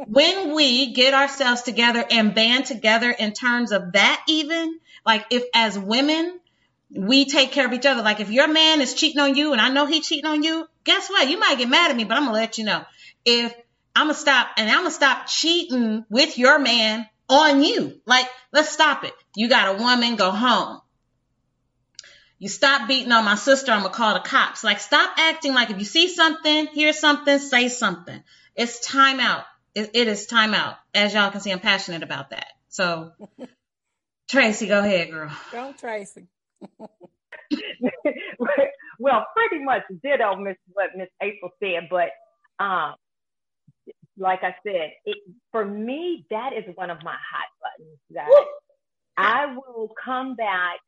[0.07, 5.45] When we get ourselves together and band together in terms of that, even like if
[5.55, 6.39] as women
[6.95, 8.03] we take care of each other.
[8.03, 10.67] Like if your man is cheating on you and I know he cheating on you,
[10.85, 11.29] guess what?
[11.29, 12.85] You might get mad at me, but I'm gonna let you know.
[13.25, 13.55] If
[13.95, 18.01] I'm gonna stop and I'm gonna stop cheating with your man on you.
[18.07, 19.15] Like, let's stop it.
[19.37, 20.81] You got a woman, go home.
[22.39, 24.65] You stop beating on my sister, I'm gonna call the cops.
[24.65, 28.23] Like, stop acting like if you see something, hear something, say something.
[28.57, 29.45] It's time out.
[29.75, 30.77] It, it is time out.
[30.95, 32.47] As y'all can see, I'm passionate about that.
[32.69, 33.13] So,
[34.31, 35.31] Tracy, go ahead, girl.
[35.51, 36.27] Go, Tracy.
[38.99, 42.11] well, pretty much ditto Miss what Miss April said, but
[42.63, 42.95] um,
[44.17, 45.19] like I said, it,
[45.51, 48.45] for me, that is one of my hot buttons that Woo!
[49.17, 50.81] I will come back.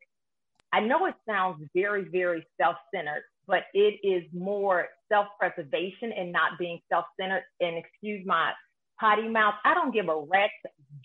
[0.73, 6.33] I know it sounds very, very self centered, but it is more self preservation and
[6.33, 7.44] not being self centered.
[7.61, 8.53] And excuse my
[9.01, 10.53] potty mouth, I don't give a rat's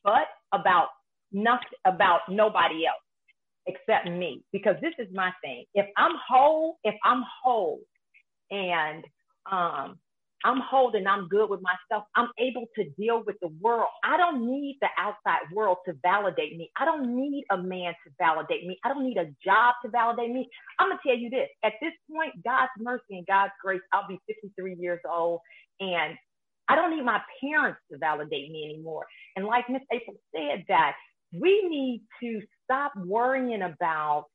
[0.04, 0.88] butt about
[1.32, 3.04] nothing about nobody else
[3.68, 5.66] except me because this is my thing.
[5.74, 7.82] If I'm whole, if I'm whole
[8.52, 9.04] and
[9.52, 10.00] um
[10.46, 12.06] I'm holding, I'm good with myself.
[12.16, 13.90] I'm able to deal with the world.
[14.06, 16.72] I don't need the outside world to validate me.
[16.80, 18.80] I don't need a man to validate me.
[18.86, 20.48] I don't need a job to validate me.
[20.80, 24.20] I'm to tell you this at this point, God's mercy and God's grace, I'll be
[24.28, 25.42] 53 years old
[25.82, 26.16] and
[26.70, 29.06] I don't need my parents to validate me anymore.
[29.36, 30.94] And like Miss April said, that
[31.34, 34.26] we need to stop worrying about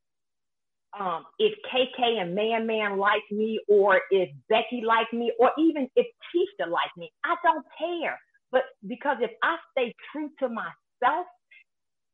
[0.99, 5.88] um, if KK and Man Man like me, or if Becky like me, or even
[5.97, 7.11] if Keisha like me.
[7.25, 8.18] I don't care.
[8.53, 11.27] But because if I stay true to myself,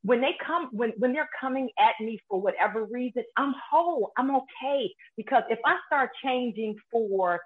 [0.02, 4.12] when they come, when, when they're coming at me for whatever reason, I'm whole.
[4.16, 4.90] I'm okay.
[5.16, 7.40] Because if I start changing for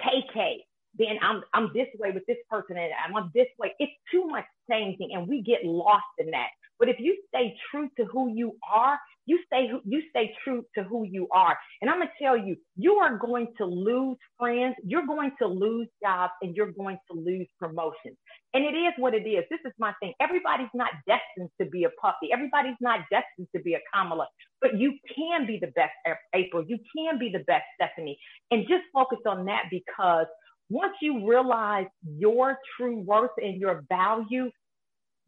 [0.00, 0.56] KK,
[0.98, 3.74] then I'm I'm this way with this person and I'm this way.
[3.78, 6.48] It's too much changing and we get lost in that.
[6.78, 10.84] But if you stay true to who you are, you stay you stay true to
[10.84, 11.56] who you are.
[11.80, 15.88] And I'm gonna tell you, you are going to lose friends, you're going to lose
[16.02, 18.16] jobs, and you're going to lose promotions.
[18.54, 19.44] And it is what it is.
[19.50, 20.14] This is my thing.
[20.20, 22.32] Everybody's not destined to be a puppy.
[22.32, 24.28] Everybody's not destined to be a Kamala.
[24.62, 25.92] But you can be the best
[26.34, 26.64] April.
[26.66, 28.18] You can be the best Stephanie.
[28.50, 30.26] And just focus on that because
[30.68, 31.86] once you realize
[32.18, 34.50] your true worth and your value,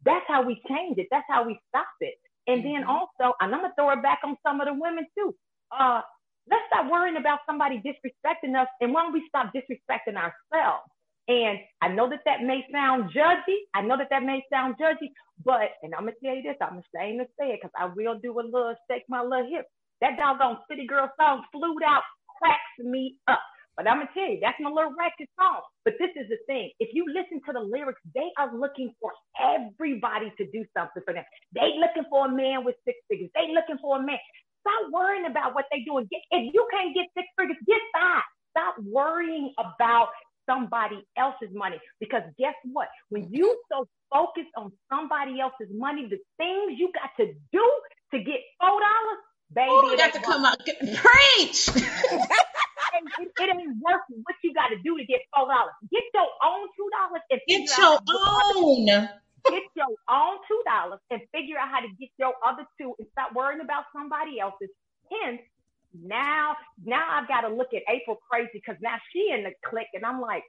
[0.05, 1.07] that's how we change it.
[1.11, 2.15] That's how we stop it.
[2.47, 2.89] And then mm-hmm.
[2.89, 5.35] also, and I'm gonna throw it back on some of the women too.
[5.71, 6.01] Uh,
[6.49, 10.89] let's stop worrying about somebody disrespecting us, and why don't we stop disrespecting ourselves?
[11.27, 13.69] And I know that that may sound judgy.
[13.75, 15.13] I know that that may sound judgy,
[15.45, 18.17] but and I'm gonna tell you this, I'm ashamed to say it because I will
[18.19, 19.67] do a little shake my little hip.
[20.01, 22.03] That doggone City Girl song, Flewed Out,
[22.39, 23.41] cracks me up.
[23.79, 25.63] But I'm gonna tell you, that's my little ratchet song.
[25.87, 29.15] But this is the thing: if you listen to the lyrics, they are looking for
[29.39, 31.23] everybody to do something for them.
[31.55, 33.31] They looking for a man with six figures.
[33.39, 34.19] They looking for a man.
[34.67, 36.11] Stop worrying about what they doing.
[36.11, 38.27] Get, if you can't get six figures, get five.
[38.51, 40.11] Stop worrying about
[40.43, 41.79] somebody else's money.
[42.01, 42.89] Because guess what?
[43.07, 47.65] When you so focused on somebody else's money, the things you got to do
[48.11, 49.19] to get four dollars,
[49.55, 50.59] baby, Ooh, got to come out.
[50.67, 51.71] Preach.
[53.19, 55.73] it, it ain't worth what you got to do to get four dollars.
[55.89, 58.85] Get your own two dollars and get your own.
[59.49, 63.07] Get your own two dollars and figure out how to get your other two and
[63.11, 64.69] stop worrying about somebody else's.
[65.09, 65.41] Hence,
[65.97, 66.53] now
[66.85, 70.05] now I've got to look at April crazy because now she in the clique and
[70.05, 70.43] I'm like,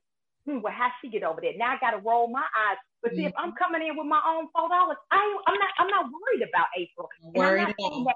[0.45, 1.57] hmm, well, how she get over there?
[1.57, 2.79] Now I got to roll my eyes.
[3.03, 3.33] But see, mm-hmm.
[3.33, 5.17] if I'm coming in with my own four dollars, I
[5.49, 7.09] I'm not I'm not worried about April.
[7.33, 8.13] Worried I'm not,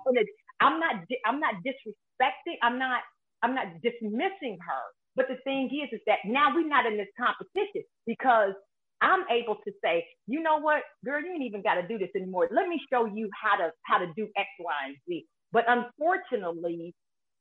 [0.61, 2.61] I'm not I'm not disrespecting.
[2.63, 3.01] I'm not
[3.43, 4.85] I'm not dismissing her.
[5.17, 8.53] But the thing is, is that now we're not in this competition because
[9.01, 12.11] I'm able to say, you know what, girl, you ain't even got to do this
[12.17, 12.49] anymore.
[12.51, 15.27] Let me show you how to how to do X, Y, and Z.
[15.53, 16.95] But unfortunately,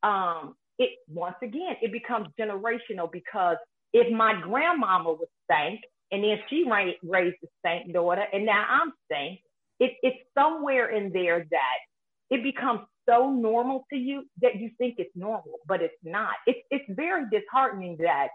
[0.04, 3.58] um, it once again it becomes generational because
[3.94, 6.66] if my grandmama was stank and then she
[7.04, 9.40] raised a stank daughter and now I'm stank,
[9.80, 11.78] it, it's somewhere in there that
[12.30, 16.34] it becomes so normal to you that you think it's normal, but it's not.
[16.48, 18.30] It's it's very disheartening that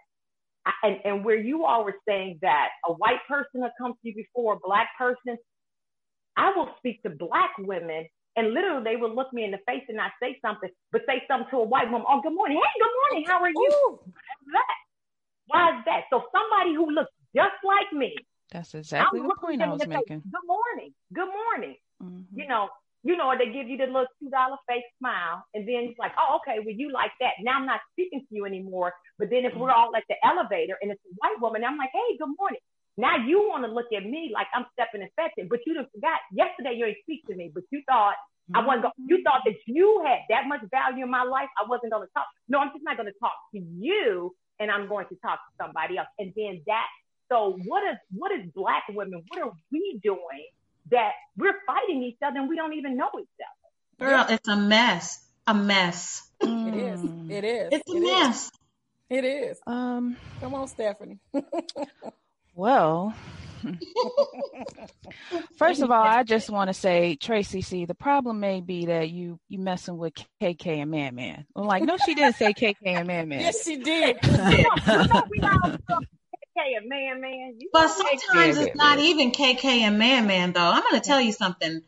[0.83, 4.14] and, and where you all were saying that a white person will come to you
[4.14, 5.39] before a black person,
[6.37, 8.07] I will speak to black women
[8.37, 11.23] and literally they will look me in the face and not say something, but say
[11.27, 12.07] something to a white woman.
[12.09, 12.59] Oh, good morning.
[12.59, 13.27] Hey, good morning.
[13.27, 13.73] How are you?
[13.89, 13.99] Ooh.
[14.05, 14.77] Why is that?
[15.47, 16.03] Why is that?
[16.11, 18.14] So somebody who looks just like me.
[18.53, 20.23] That's exactly the point I was making.
[20.23, 20.95] Good morning.
[21.12, 21.77] Good morning.
[22.03, 22.39] Mm-hmm.
[22.39, 22.69] You know,
[23.05, 26.13] you know, they give you the little two dollar fake smile, and then it's like,
[26.19, 27.39] oh, okay, well, you like that.
[27.43, 28.93] Now I'm not speaking to you anymore.
[29.19, 31.91] But then if we're all at the elevator and it's a white woman, I'm like,
[31.93, 32.61] hey, good morning.
[32.99, 36.19] Now you want to look at me like I'm stepping infected, but you didn't forgot
[36.35, 38.19] yesterday you didn't speak to me, but you thought
[38.55, 38.83] I wasn't.
[38.83, 41.49] Go- you thought that you had that much value in my life.
[41.61, 42.27] I wasn't going to talk.
[42.49, 45.53] No, I'm just not going to talk to you, and I'm going to talk to
[45.63, 46.09] somebody else.
[46.19, 46.87] And then that.
[47.31, 49.23] So what is what is black women?
[49.29, 50.49] What are we doing
[50.91, 53.26] that we're fighting each other and we don't even know each
[54.01, 54.11] other?
[54.11, 55.24] Girl, it's a mess.
[55.47, 56.28] A mess.
[56.41, 57.05] It is.
[57.30, 57.68] It is.
[57.72, 58.45] It's a it mess.
[58.45, 58.51] Is.
[59.11, 59.59] It is.
[59.66, 61.18] Um, come on, Stephanie.
[62.55, 63.14] well,
[65.57, 69.11] first of all, I just want to say, Tracy, see, the problem may be that
[69.11, 71.47] you you messing with KK and Man Man.
[71.57, 73.41] I'm like, no, she didn't say KK and Man Man.
[73.41, 74.18] Yes, she did.
[76.77, 77.59] And Man Man.
[77.73, 80.61] but sometimes it's not even KK and Man Man though.
[80.61, 81.83] I'm going to tell you something.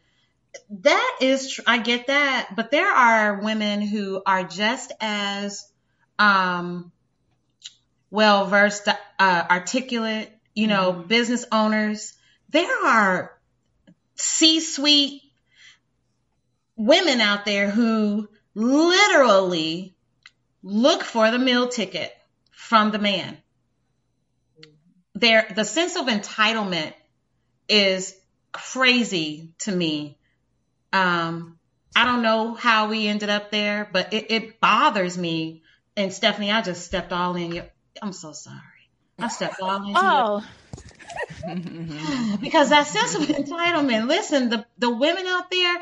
[0.70, 5.68] That is, tr- I get that, but there are women who are just as
[6.18, 6.90] um,
[8.10, 11.08] well versed, uh, articulate, you know, mm-hmm.
[11.08, 12.14] business owners.
[12.48, 13.32] There are
[14.16, 15.22] C-suite
[16.76, 19.94] women out there who literally
[20.62, 22.12] look for the meal ticket
[22.50, 23.38] from the man.
[25.20, 26.94] There, the sense of entitlement
[27.68, 28.16] is
[28.52, 30.18] crazy to me.
[30.92, 31.58] Um,
[31.94, 35.62] I don't know how we ended up there, but it, it bothers me.
[35.96, 37.66] And Stephanie, I just stepped all in your
[38.02, 38.56] I'm so sorry.
[39.18, 39.94] I stepped all in.
[39.96, 40.42] oh.
[42.40, 44.08] because that sense of entitlement.
[44.08, 45.76] Listen, the, the women out there,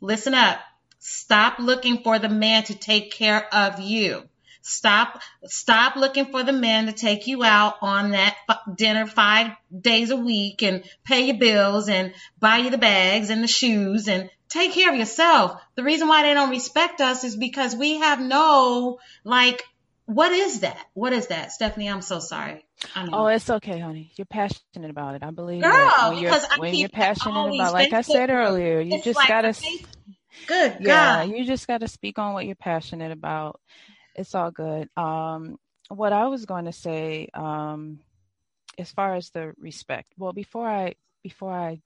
[0.00, 0.60] listen up.
[0.98, 4.28] Stop looking for the man to take care of you.
[4.62, 8.36] Stop, stop looking for the men to take you out on that
[8.74, 13.42] dinner five days a week and pay your bills and buy you the bags and
[13.42, 15.60] the shoes and take care of yourself.
[15.76, 19.64] The reason why they don't respect us is because we have no like
[20.06, 20.86] what is that?
[20.94, 21.88] What is that, Stephanie?
[21.88, 22.66] I'm so sorry.
[22.96, 24.10] Oh, it's okay, honey.
[24.16, 25.22] You're passionate about it.
[25.22, 29.16] I believe Girl, when you're, when you're passionate about, like I said earlier, you just
[29.16, 29.54] like gotta.
[30.46, 31.30] Good yeah, God.
[31.30, 33.60] you just gotta speak on what you're passionate about.
[34.20, 34.88] It's all good.
[34.96, 35.58] Um,
[35.88, 38.00] what I was going to say, um,
[38.78, 40.12] as far as the respect.
[40.18, 41.80] Well, before I before I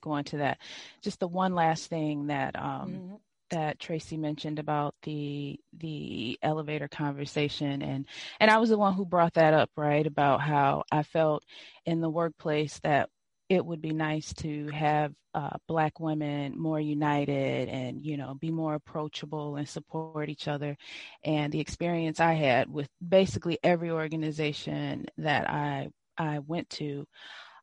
[0.00, 0.58] go into that,
[1.02, 3.14] just the one last thing that um, mm-hmm
[3.50, 8.06] that Tracy mentioned about the the elevator conversation and
[8.40, 11.44] and I was the one who brought that up right about how I felt
[11.84, 13.08] in the workplace that
[13.48, 18.50] it would be nice to have uh, black women more united and you know be
[18.50, 20.76] more approachable and support each other.
[21.24, 27.06] And the experience I had with basically every organization that I I went to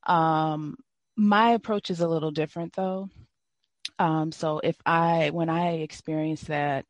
[0.05, 0.75] um,
[1.15, 3.09] my approach is a little different though.
[3.99, 6.85] Um, so if I, when I experience that,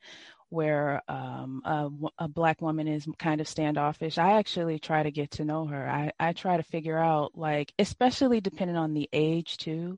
[0.53, 1.89] where um, a,
[2.19, 5.89] a, black woman is kind of standoffish, I actually try to get to know her.
[5.89, 9.97] I, I try to figure out, like, especially depending on the age too.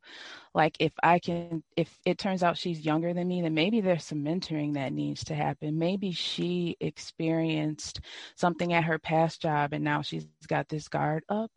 [0.53, 4.05] Like, if I can, if it turns out she's younger than me, then maybe there's
[4.05, 5.77] some mentoring that needs to happen.
[5.77, 7.99] Maybe she experienced
[8.35, 11.51] something at her past job and now she's got this guard up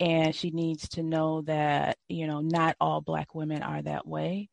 [0.00, 4.48] and she needs to know that, you know, not all black women are that way.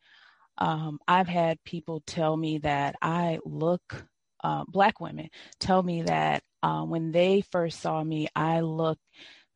[0.58, 4.05] Um, I've had people tell me that I look,
[4.43, 5.30] uh, black women
[5.60, 8.97] tell me that uh, when they first saw me, I look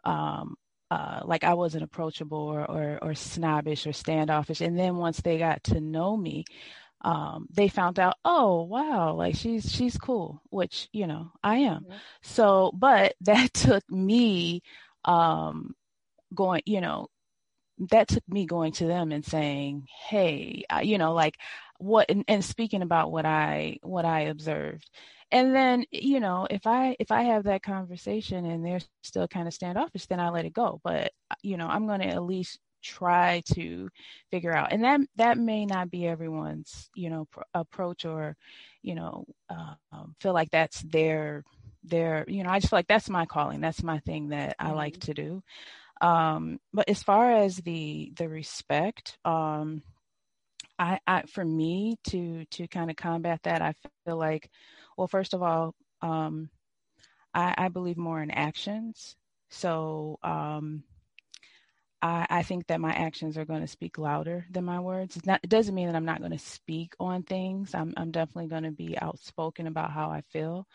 [0.04, 0.56] um,
[0.89, 4.60] uh, like I wasn't approachable or, or, or, snobbish or standoffish.
[4.60, 6.43] And then once they got to know me,
[7.04, 11.84] um, they found out, oh wow, like she's she's cool, which you know I am.
[11.84, 11.97] Mm-hmm.
[12.24, 14.62] So, but that took me
[15.06, 15.76] um,
[16.36, 17.08] going, you know,
[17.90, 21.38] that took me going to them and saying, "Hey, you know, like
[21.80, 24.90] what?" And, and speaking about what I what I observed,
[25.32, 29.48] and then you know, if I if I have that conversation and they're still kind
[29.48, 30.80] of standoffish, then I let it go.
[30.84, 31.12] But
[31.42, 33.90] you know, I'm going to at least try to
[34.32, 38.36] figure out, and that that may not be everyone's you know pr- approach or
[38.84, 41.44] you know uh, um, feel like that's their
[41.84, 44.72] their you know i just feel like that's my calling that's my thing that i
[44.72, 45.00] like mm-hmm.
[45.00, 45.44] to do
[46.02, 49.84] um, but as far as the the respect, um,
[50.80, 53.76] I, I for me to to kind of combat that, I
[54.06, 54.49] feel like,
[54.97, 56.49] well, first of all, um,
[57.34, 59.16] I, I believe more in actions.
[59.49, 60.84] So um,
[62.02, 65.20] I, I, think that my actions are going to speak louder than my words.
[65.26, 67.76] Not, it doesn't mean that I'm not going to speak on things.
[67.76, 70.68] I'm, I'm definitely going to be outspoken about how I feel.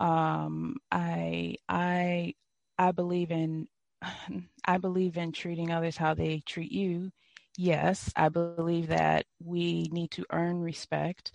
[0.00, 2.34] Um, I I
[2.78, 3.66] I believe in
[4.64, 7.10] I believe in treating others how they treat you.
[7.56, 11.32] Yes, I believe that we need to earn respect.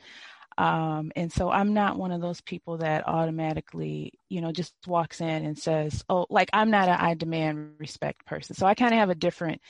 [0.57, 5.19] Um, and so I'm not one of those people that automatically, you know, just walks
[5.19, 8.55] in and says, oh, like I'm not a I demand respect person.
[8.55, 9.61] So I kind of have a different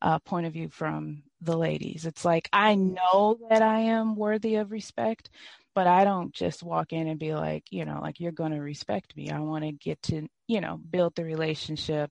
[0.00, 2.06] uh, point of view from the ladies.
[2.06, 5.30] It's like I know that I am worthy of respect,
[5.74, 8.60] but I don't just walk in and be like, you know, like you're going to
[8.60, 9.30] respect me.
[9.30, 12.10] I want to get to, you know, build the relationship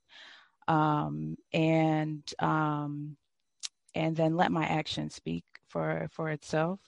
[0.67, 3.17] um, and um,
[3.93, 6.79] and then let my actions speak for for itself.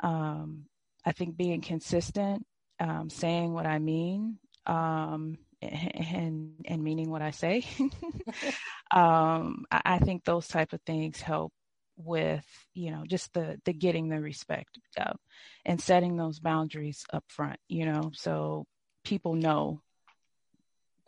[0.00, 0.66] Um,
[1.04, 2.46] I think being consistent,
[2.80, 7.64] um, saying what I mean, um, and and meaning what I say.
[8.92, 11.52] um, I, I, think those type of things help
[11.96, 12.44] with
[12.74, 15.20] you know just the the getting the respect up
[15.64, 17.58] and setting those boundaries up front.
[17.68, 18.66] You know, so
[19.04, 19.80] people know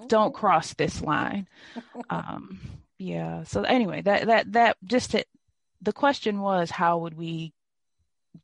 [0.06, 1.48] don't cross this line.
[2.10, 2.60] um,
[2.98, 3.44] yeah.
[3.44, 5.24] So anyway, that that that just to,
[5.82, 7.52] the question was how would we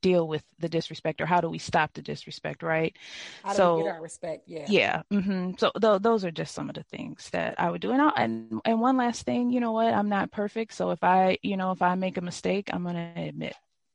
[0.01, 2.97] deal with the disrespect or how do we stop the disrespect right?
[3.43, 4.45] How so get our respect?
[4.47, 4.67] Yeah.
[4.69, 5.53] Yeah mm-hmm.
[5.59, 7.93] so th- those are just some of the things that i would do.
[7.93, 9.93] And I'll, and and one last thing you know what?
[9.93, 10.75] I'm not perfect.
[10.75, 13.55] So if i you know if i make a mistake i'm gonna admit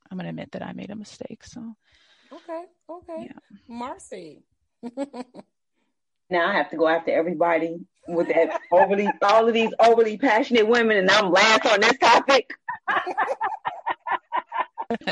[0.09, 1.43] i'm gonna admit that i made a mistake.
[1.43, 1.75] So
[2.33, 3.25] okay okay.
[3.25, 3.57] Yeah.
[3.67, 4.43] marcy.
[6.31, 7.79] Now i have to go after everybody
[8.09, 12.51] with that overly all of these overly passionate women and i'm last on this topic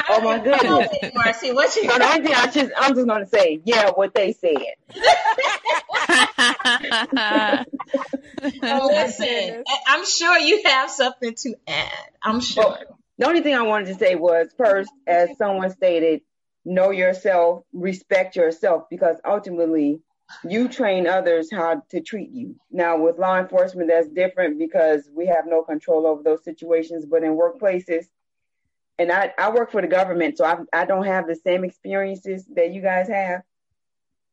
[0.10, 1.90] oh my goodness, Marcy, what you?
[1.90, 4.56] So the only thing I just, I'm just gonna say, yeah, what they said.
[8.64, 12.10] oh, listen, I'm sure you have something to add.
[12.24, 12.64] I'm sure.
[12.64, 16.22] Well, the only thing I wanted to say was first, as someone stated,
[16.66, 20.02] know yourself, respect yourself, because ultimately
[20.48, 22.56] you train others how to treat you.
[22.72, 27.06] Now, with law enforcement, that's different because we have no control over those situations.
[27.06, 28.06] But in workplaces,
[29.00, 32.46] and I, I work for the government, so I, I don't have the same experiences
[32.56, 33.42] that you guys have.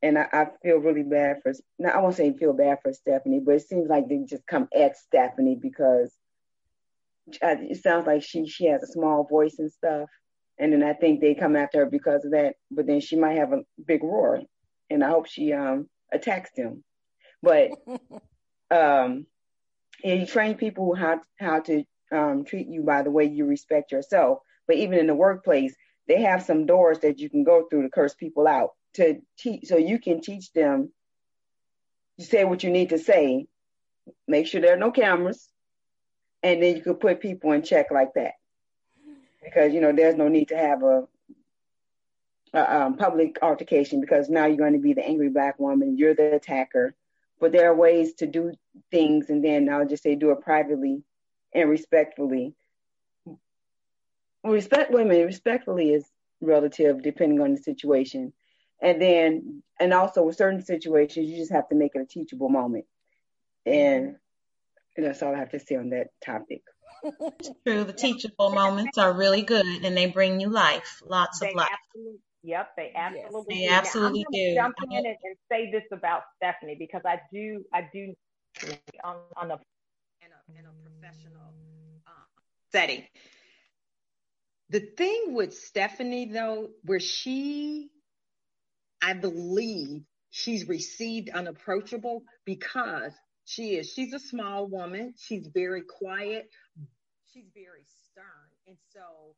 [0.02, 3.40] And I, I feel really bad for, now I won't say feel bad for Stephanie,
[3.44, 6.12] but it seems like they just come at Stephanie because
[7.42, 10.08] it sounds like she, she has a small voice and stuff.
[10.58, 13.38] And then I think they come after her because of that, but then she might
[13.38, 14.40] have a big roar.
[14.90, 16.84] And I hope she um, attacks them.
[17.42, 17.70] But
[18.70, 19.26] um,
[20.02, 23.90] yeah, you train people how, how to um, treat you by the way you respect
[23.90, 24.38] yourself.
[24.66, 25.74] But even in the workplace,
[26.06, 29.66] they have some doors that you can go through to curse people out to teach,
[29.66, 30.92] so you can teach them
[32.18, 33.46] to say what you need to say.
[34.28, 35.48] Make sure there are no cameras,
[36.42, 38.34] and then you can put people in check like that.
[39.42, 41.04] Because you know there's no need to have a,
[42.54, 45.98] a um, public altercation because now you're going to be the angry black woman.
[45.98, 46.94] You're the attacker.
[47.40, 48.52] But there are ways to do
[48.90, 51.02] things, and then I'll just say do it privately
[51.52, 52.54] and respectfully
[54.52, 56.04] respect women respectfully is
[56.40, 58.32] relative depending on the situation.
[58.82, 62.48] And then, and also with certain situations, you just have to make it a teachable
[62.48, 62.84] moment.
[63.64, 64.16] And
[64.96, 66.62] that's all I have to say on that topic.
[67.66, 71.56] True, the teachable moments are really good and they bring you life, lots they of
[71.56, 71.68] life.
[72.42, 74.54] Yep, they absolutely yes, they absolutely do.
[74.54, 78.14] Jump in and, and, say this about Stephanie because I do, I do
[79.02, 79.54] on, on a
[80.20, 81.54] in a, in a professional
[82.06, 82.10] uh,
[82.70, 83.04] setting.
[84.70, 87.90] The thing with Stephanie, though, where she,
[89.02, 93.12] I believe she's received unapproachable because
[93.44, 95.14] she is, she's a small woman.
[95.18, 96.48] She's very quiet.
[97.32, 98.48] She's very stern.
[98.66, 99.36] And so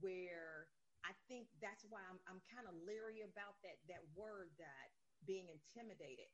[0.00, 0.68] where
[1.04, 4.88] I think that's why I'm, I'm kind of leery about that, that word that
[5.24, 6.28] being intimidated.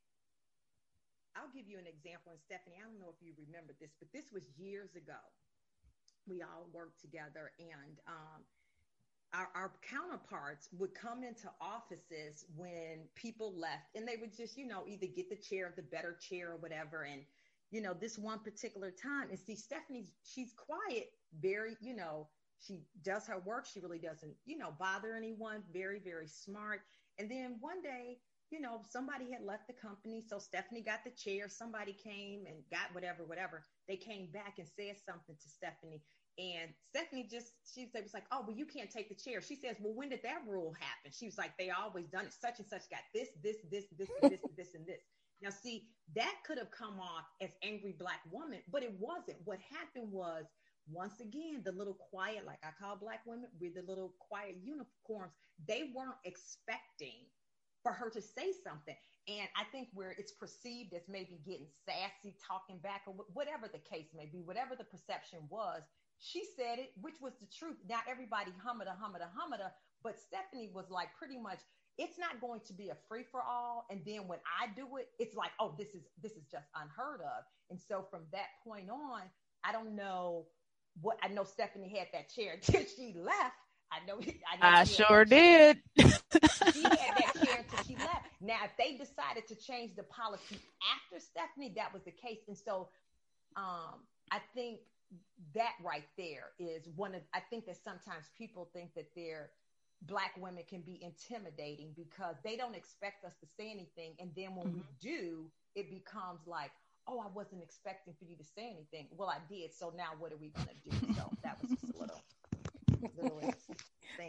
[1.39, 2.35] I'll give you an example.
[2.35, 5.19] And Stephanie, I don't know if you remember this, but this was years ago
[6.29, 8.43] we all worked together and um,
[9.35, 14.67] our, our, counterparts would come into offices when people left and they would just you
[14.67, 17.03] know either get the chair the better chair or whatever.
[17.03, 17.23] And
[17.71, 21.11] you know this one particular time and see stephanie she's quiet
[21.41, 22.29] very you know
[22.61, 23.67] she does her work.
[23.67, 26.81] She really doesn't you know bother anyone very very smart.
[27.19, 28.19] And then one day
[28.55, 32.63] you know somebody had left the company so stephanie got the chair somebody came and
[32.71, 36.01] got whatever whatever they came back and said something to stephanie
[36.39, 39.41] and Stephanie just, she was like, oh, well, you can't take the chair.
[39.41, 41.13] She says, well, when did that rule happen?
[41.13, 42.35] She was like, they always done it.
[42.35, 45.01] Such and such got this, this, this, this, this, this, and this.
[45.41, 45.87] Now, see,
[46.17, 49.39] that could have come off as angry black woman, but it wasn't.
[49.45, 50.45] What happened was,
[50.91, 55.33] once again, the little quiet, like I call black women, we're the little quiet unicorns.
[55.69, 57.25] They weren't expecting
[57.85, 58.97] for her to say something.
[59.29, 63.79] And I think where it's perceived as maybe getting sassy, talking back, or whatever the
[63.79, 65.85] case may be, whatever the perception was,
[66.19, 67.77] she said it, which was the truth.
[67.89, 69.71] Not everybody hummada, hummada, hummada,
[70.03, 71.61] but Stephanie was like pretty much,
[71.99, 73.87] it's not going to be a free for all.
[73.91, 77.21] And then when I do it, it's like, oh, this is this is just unheard
[77.21, 77.45] of.
[77.71, 79.23] And so from that point on,
[79.65, 80.47] I don't know
[81.01, 81.45] what I know.
[81.45, 83.57] Stephanie had that chair until she left.
[83.93, 84.19] I know.
[84.21, 85.81] I, know I sure did.
[85.97, 88.27] she had that chair until she left.
[88.41, 90.59] Now, if they decided to change the policy
[90.95, 92.41] after Stephanie, that was the case.
[92.49, 92.89] And so,
[93.57, 94.81] um, I think
[95.55, 97.23] that right there is one of.
[97.33, 99.51] I think that sometimes people think that they're
[100.07, 104.55] black women can be intimidating because they don't expect us to say anything and then
[104.55, 104.79] when mm-hmm.
[104.79, 106.71] we do it becomes like
[107.09, 110.33] oh i wasn't expecting for you to say anything well i did so now what
[110.33, 112.21] are we going to do so that was just a little,
[113.17, 113.55] little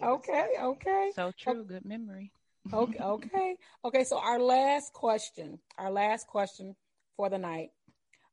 [0.04, 2.32] okay okay so true good memory
[2.74, 6.76] okay okay okay so our last question our last question
[7.16, 7.70] for the night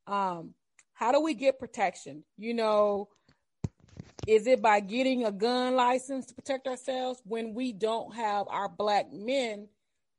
[0.06, 0.54] um
[0.94, 3.08] how do we get protection you know
[4.26, 8.68] is it by getting a gun license to protect ourselves when we don't have our
[8.68, 9.68] black men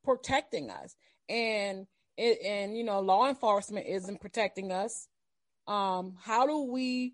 [0.03, 0.95] protecting us?
[1.29, 1.87] And
[2.17, 5.07] and you know, law enforcement isn't protecting us.
[5.67, 7.13] Um, how do we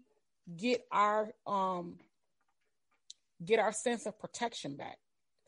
[0.57, 1.99] get our um
[3.45, 4.97] get our sense of protection back?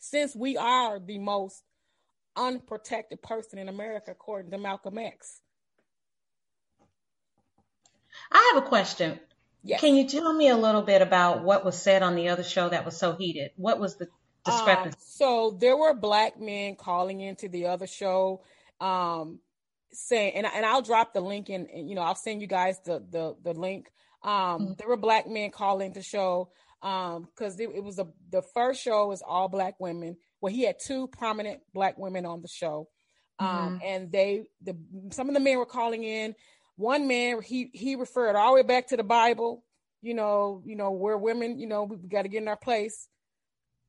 [0.02, 1.64] Since we are the most
[2.36, 5.42] unprotected person in America, according to Malcolm X.
[8.32, 9.20] I have a question.
[9.64, 9.80] Yes.
[9.80, 12.70] Can you tell me a little bit about what was said on the other show
[12.70, 13.52] that was so heated?
[13.58, 14.08] What was the
[14.44, 14.98] discrepancy?
[14.98, 18.42] Um, so there were black men calling into the other show,
[18.80, 19.40] um,
[19.92, 23.06] saying, and, and I'll drop the link in, you know, I'll send you guys the
[23.08, 23.92] the the link.
[24.24, 24.74] Um, mm-hmm.
[24.80, 26.50] There were black men calling the show
[26.82, 30.18] because um, it, it, was a the first show was all black women.
[30.42, 32.88] Well, he had two prominent black women on the show,
[33.40, 33.78] um, mm-hmm.
[33.86, 34.76] and they the
[35.12, 36.36] some of the men were calling in
[36.82, 39.64] one man he he referred all the way back to the Bible.
[40.02, 43.08] You know, you know where women, you know, we got to get in our place.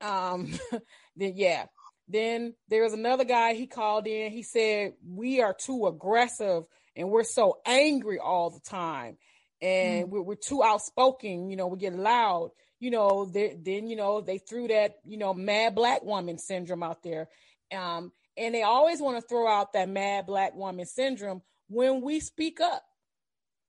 [0.02, 0.52] Um,
[1.16, 1.66] then yeah,
[2.08, 4.30] then there was another guy he called in.
[4.30, 6.64] He said we are too aggressive
[6.94, 9.16] and we're so angry all the time,
[9.62, 10.10] and mm.
[10.10, 11.48] we're, we're too outspoken.
[11.48, 12.50] You know, we get loud.
[12.82, 17.04] You know, then you know they threw that you know mad black woman syndrome out
[17.04, 17.28] there.
[17.72, 22.18] Um, and they always want to throw out that mad black woman syndrome when we
[22.18, 22.82] speak up.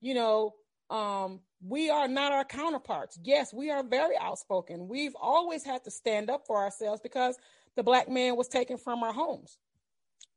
[0.02, 0.56] You know,
[0.90, 3.20] um, we are not our counterparts.
[3.24, 4.88] Yes, we are very outspoken.
[4.88, 7.38] We've always had to stand up for ourselves because
[7.76, 9.60] the black man was taken from our homes.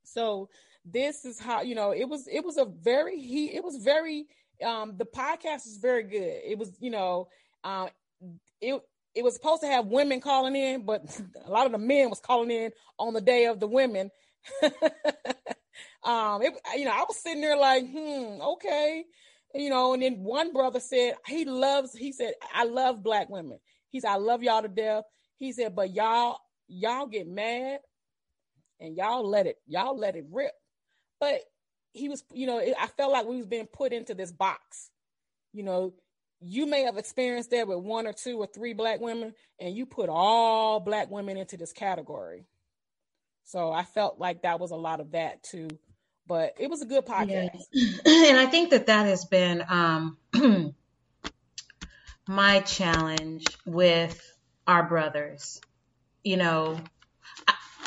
[0.05, 0.51] So
[0.85, 2.29] this is how you know it was.
[2.29, 3.55] It was a very he.
[3.57, 4.27] It was very.
[4.63, 6.41] Um, the podcast is very good.
[6.45, 7.29] It was you know,
[7.65, 7.89] uh,
[8.61, 8.81] it
[9.15, 11.03] it was supposed to have women calling in, but
[11.47, 14.11] a lot of the men was calling in on the day of the women.
[16.07, 19.05] Um, it, you know, I was sitting there like, hmm, okay,
[19.55, 19.93] you know.
[19.93, 21.93] And then one brother said he loves.
[21.95, 23.59] He said, I love black women.
[23.91, 25.05] He said, I love y'all to death.
[25.39, 26.39] He said, but y'all,
[26.69, 27.81] y'all get mad,
[28.81, 30.53] and y'all let it, y'all let it rip.
[31.19, 31.41] But
[31.93, 34.91] he was, you know, I felt like we was being put into this box.
[35.53, 35.95] You know,
[36.47, 39.87] you may have experienced that with one or two or three black women, and you
[39.87, 42.47] put all black women into this category.
[43.45, 45.69] So I felt like that was a lot of that too
[46.27, 47.51] but it was a good podcast.
[48.07, 50.17] And I think that that has been um,
[52.29, 54.21] my challenge with
[54.67, 55.61] our brothers.
[56.25, 56.81] You know,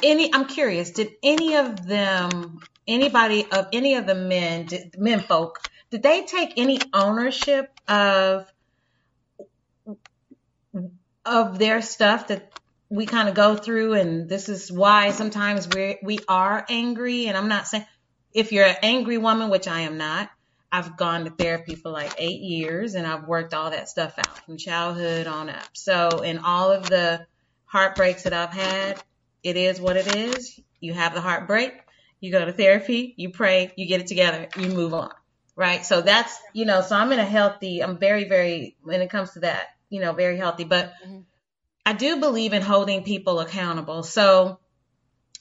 [0.04, 5.20] any I'm curious, did any of them, anybody of any of the men, did, men
[5.20, 5.60] folk,
[5.92, 8.52] did they take any ownership of
[11.26, 12.52] of their stuff that
[12.90, 17.38] we kind of go through and this is why sometimes we we are angry and
[17.38, 17.86] I'm not saying
[18.34, 20.30] if you're an angry woman, which I am not,
[20.72, 24.46] I've gone to therapy for like eight years and I've worked all that stuff out
[24.46, 25.66] from childhood on up.
[25.74, 27.26] So, in all of the
[27.66, 29.02] heartbreaks that I've had,
[29.44, 30.60] it is what it is.
[30.80, 31.74] You have the heartbreak,
[32.20, 35.12] you go to therapy, you pray, you get it together, you move on.
[35.60, 35.86] Right.
[35.86, 39.32] So that's, you know, so I'm in a healthy, I'm very, very, when it comes
[39.32, 40.64] to that, you know, very healthy.
[40.64, 41.20] But mm-hmm.
[41.86, 44.04] I do believe in holding people accountable.
[44.04, 44.58] So,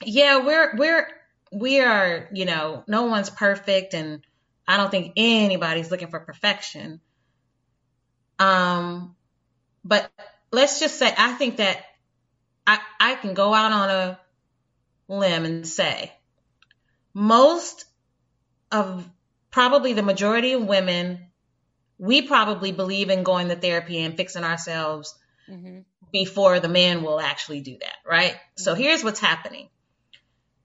[0.05, 1.07] yeah, we're, we're,
[1.53, 4.27] we are, you know, no one's perfect and
[4.67, 7.01] I don't think anybody's looking for perfection.
[8.41, 9.15] Um,
[9.85, 10.11] but
[10.51, 11.79] let's just say I think that
[12.67, 14.21] I, I can go out on a
[15.07, 16.13] limb and say
[17.15, 17.85] most
[18.73, 19.09] of
[19.59, 21.19] probably the majority of women,
[21.99, 25.19] we probably believe in going to therapy and fixing ourselves
[25.51, 25.81] mm-hmm.
[26.13, 28.35] before the man will actually do that, right?
[28.35, 28.63] Mm-hmm.
[28.63, 29.69] So here's what's happening.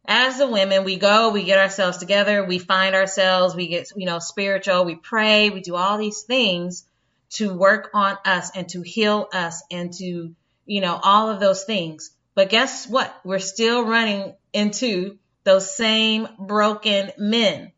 [0.06, 4.06] As the women, we go, we get ourselves together, we find ourselves, we get, you
[4.06, 6.84] know, spiritual, we pray, we do all these things
[7.32, 10.36] to work on us and to heal us and to,
[10.68, 12.12] you know, all of those things.
[12.36, 13.12] But guess what?
[13.24, 17.73] We're still running into those same broken men.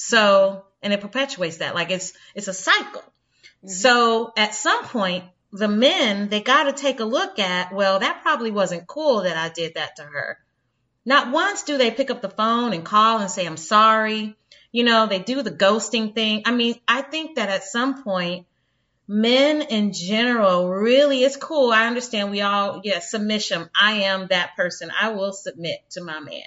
[0.00, 1.74] So, and it perpetuates that.
[1.74, 3.02] Like it's, it's a cycle.
[3.02, 3.68] Mm-hmm.
[3.68, 8.22] So at some point, the men, they got to take a look at, well, that
[8.22, 10.38] probably wasn't cool that I did that to her.
[11.04, 14.36] Not once do they pick up the phone and call and say, I'm sorry.
[14.70, 16.42] You know, they do the ghosting thing.
[16.46, 18.46] I mean, I think that at some point,
[19.08, 24.54] men in general really it's cool i understand we all yeah submission i am that
[24.54, 26.44] person i will submit to my man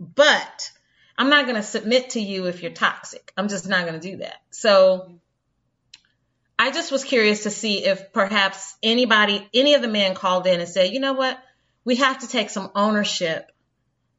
[0.00, 0.72] but
[1.18, 3.32] i'm not going to submit to you if you're toxic.
[3.36, 4.36] I'm just not going to do that.
[4.50, 5.12] So
[6.58, 10.60] i just was curious to see if perhaps anybody any of the men called in
[10.60, 11.38] and said you know what?
[11.84, 13.50] We have to take some ownership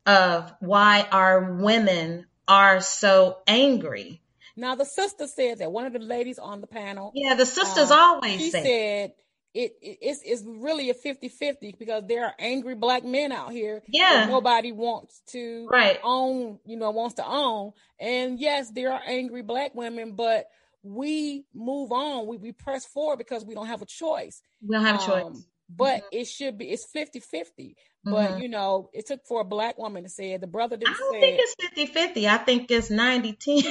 [0.06, 4.22] of why our women are so angry.
[4.56, 7.12] Now the sister said that one of the ladies on the panel.
[7.16, 9.14] Yeah, the sisters uh, always she said
[9.54, 13.82] it, it, it's it's really a 50-50 because there are angry black men out here
[13.88, 14.28] yeah.
[14.30, 16.00] nobody wants to right.
[16.04, 17.72] own you know wants to own.
[18.00, 20.48] And yes there are angry black women but
[20.84, 22.28] we move on.
[22.28, 24.42] We, we press forward because we don't have a choice.
[24.66, 25.26] We don't have a choice.
[25.26, 26.20] Um, but mm-hmm.
[26.20, 28.42] it should be it's 50 50 but mm-hmm.
[28.42, 30.42] you know it took for a black woman to say it.
[30.42, 31.42] The brother didn't i don't say think it.
[31.44, 33.64] it's 50 50 i think it's 90 10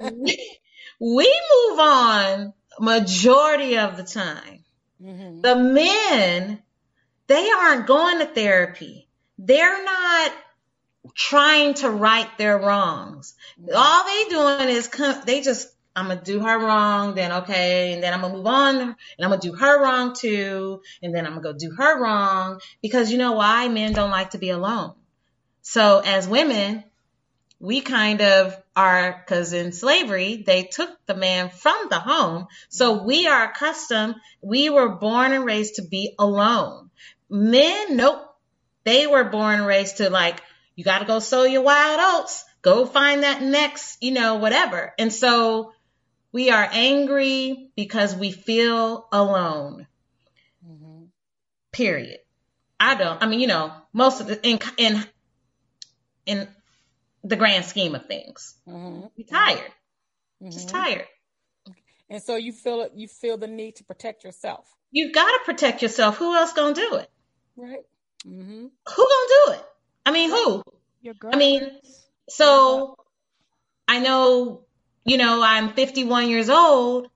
[1.00, 4.64] we, move on majority of the time.
[5.02, 5.40] Mm-hmm.
[5.40, 6.62] The men,
[7.26, 9.08] they aren't going to therapy.
[9.38, 10.32] They're not
[11.14, 13.34] trying to right their wrongs.
[13.60, 13.70] Mm-hmm.
[13.74, 18.02] All they doing is come, they just I'm gonna do her wrong, then okay, and
[18.02, 21.32] then I'm gonna move on, and I'm gonna do her wrong too, and then I'm
[21.32, 23.68] gonna go do her wrong because you know why?
[23.68, 24.94] Men don't like to be alone.
[25.60, 26.84] So as women,
[27.62, 32.48] we kind of are, because in slavery, they took the man from the home.
[32.68, 36.90] So we are accustomed, we were born and raised to be alone.
[37.30, 38.20] Men, nope.
[38.82, 40.42] They were born and raised to like,
[40.74, 44.92] you got to go sow your wild oats, go find that next, you know, whatever.
[44.98, 45.72] And so
[46.32, 49.86] we are angry because we feel alone.
[50.68, 51.04] Mm-hmm.
[51.70, 52.18] Period.
[52.80, 55.04] I don't, I mean, you know, most of the, in, in,
[56.26, 56.48] in
[57.24, 58.54] the grand scheme of things.
[58.68, 59.06] Mm-hmm.
[59.16, 59.72] You're tired.
[60.42, 60.50] Mm-hmm.
[60.50, 61.06] Just tired.
[62.10, 62.92] And so you feel it.
[62.94, 64.66] You feel the need to protect yourself.
[64.90, 66.18] You've got to protect yourself.
[66.18, 67.10] Who else gonna do it?
[67.56, 67.84] Right.
[68.26, 68.66] Mm-hmm.
[68.66, 69.64] Who gonna do it?
[70.04, 70.62] I mean, who?
[71.00, 71.30] Your girl.
[71.32, 71.70] I mean,
[72.28, 72.96] so
[73.88, 74.64] I know.
[75.04, 77.08] You know, I'm 51 years old.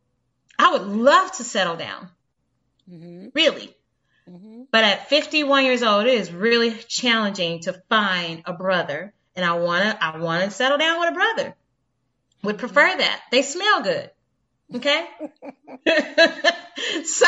[0.59, 2.09] I would love to settle down.
[2.91, 3.29] Mm-hmm.
[3.35, 3.75] Really.
[4.29, 4.63] Mm-hmm.
[4.73, 9.55] But at 51 years old, it is really challenging to find a brother and I
[9.55, 11.55] wanna I wanna settle down with a brother.
[12.43, 13.22] Would prefer that.
[13.30, 14.11] They smell good.
[14.74, 15.07] Okay.
[17.05, 17.26] so,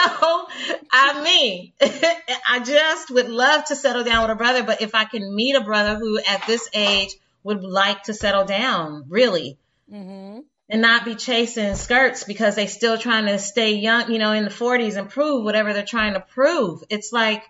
[0.93, 5.05] I mean, I just would love to settle down with a brother, but if I
[5.05, 9.59] can meet a brother who at this age would like to settle down, really,
[9.93, 10.41] mm-hmm.
[10.69, 14.45] and not be chasing skirts because they still trying to stay young, you know, in
[14.45, 16.83] the 40s and prove whatever they're trying to prove.
[16.91, 17.45] It's like,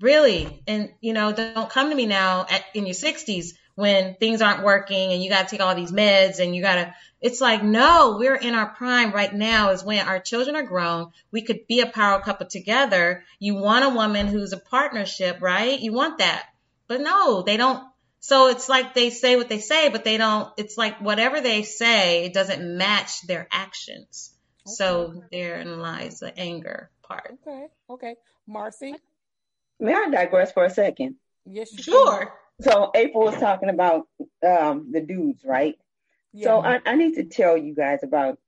[0.00, 4.42] really, and you know, don't come to me now at, in your 60s when things
[4.42, 7.40] aren't working and you got to take all these meds and you got to it's
[7.40, 11.12] like no we're in our prime right now is when our children are grown.
[11.30, 13.24] We could be a power couple together.
[13.38, 15.78] You want a woman who's a partnership right?
[15.78, 16.46] You want that.
[16.88, 17.82] But no they don't
[18.20, 21.62] so it's like they say what they say but they don't it's like whatever they
[21.62, 24.34] say it doesn't match their actions.
[24.66, 24.74] Okay.
[24.74, 27.38] so therein lies the anger part.
[27.46, 28.16] Okay okay.
[28.46, 28.94] Marcy?
[29.80, 31.16] May i digress for a second?
[31.46, 32.28] Yes sure can
[32.62, 34.06] so April was talking about
[34.46, 35.76] um, the dudes, right?
[36.32, 36.44] Yeah.
[36.44, 38.38] So I, I need to tell you guys about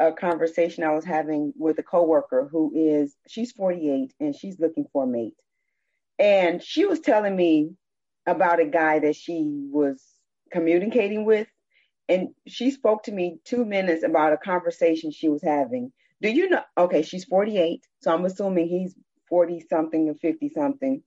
[0.00, 4.86] a conversation I was having with a coworker who is she's 48 and she's looking
[4.92, 5.34] for a mate.
[6.18, 7.70] And she was telling me
[8.26, 10.02] about a guy that she was
[10.50, 11.48] communicating with.
[12.08, 15.92] And she spoke to me two minutes about a conversation she was having.
[16.20, 16.62] Do you know?
[16.76, 17.84] Okay, she's 48.
[18.02, 18.94] So I'm assuming he's
[19.28, 21.02] 40 something or 50 something.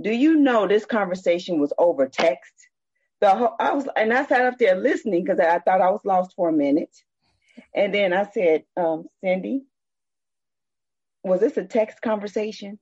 [0.00, 2.52] Do you know this conversation was over text?
[3.20, 5.90] The whole, I was, and I sat up there listening because I, I, thought I
[5.90, 6.96] was lost for a minute.
[7.74, 9.64] And then I said, um, Cindy,
[11.22, 12.78] was this a text conversation?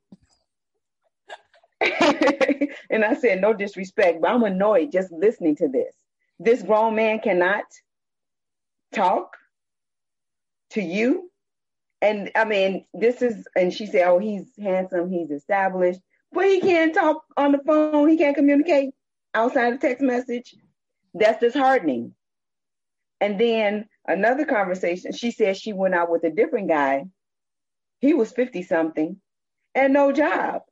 [1.80, 5.94] and I said, no disrespect, but I'm annoyed just listening to this.
[6.38, 7.64] This grown man cannot
[8.92, 9.36] talk
[10.70, 11.30] to you.
[12.00, 16.00] And I mean, this is, and she said, oh, he's handsome, he's established,
[16.32, 18.90] but he can't talk on the phone, he can't communicate
[19.34, 20.54] outside of text message.
[21.14, 22.14] That's disheartening.
[23.20, 27.06] And then another conversation, she said she went out with a different guy.
[28.00, 29.20] He was 50 something
[29.74, 30.62] and no job.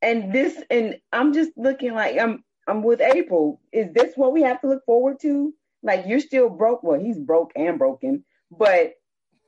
[0.00, 3.60] And this, and I'm just looking like I'm I'm with April.
[3.72, 5.54] Is this what we have to look forward to?
[5.82, 6.82] Like you're still broke.
[6.82, 8.92] Well, he's broke and broken, but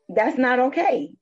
[0.09, 1.13] that's not okay.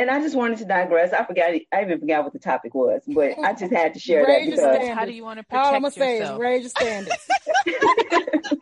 [0.00, 1.12] And I just wanted to digress.
[1.12, 1.50] I forgot.
[1.50, 4.88] I even forgot what the topic was, but I just had to share that because
[4.88, 7.28] how do you want to protect All I'm gonna say is raise your standards.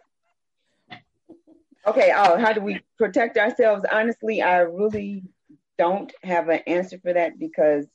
[1.87, 2.13] okay.
[2.13, 3.85] Oh, how do we protect ourselves?
[3.89, 5.23] Honestly, I really
[5.79, 7.87] don't have an answer for that because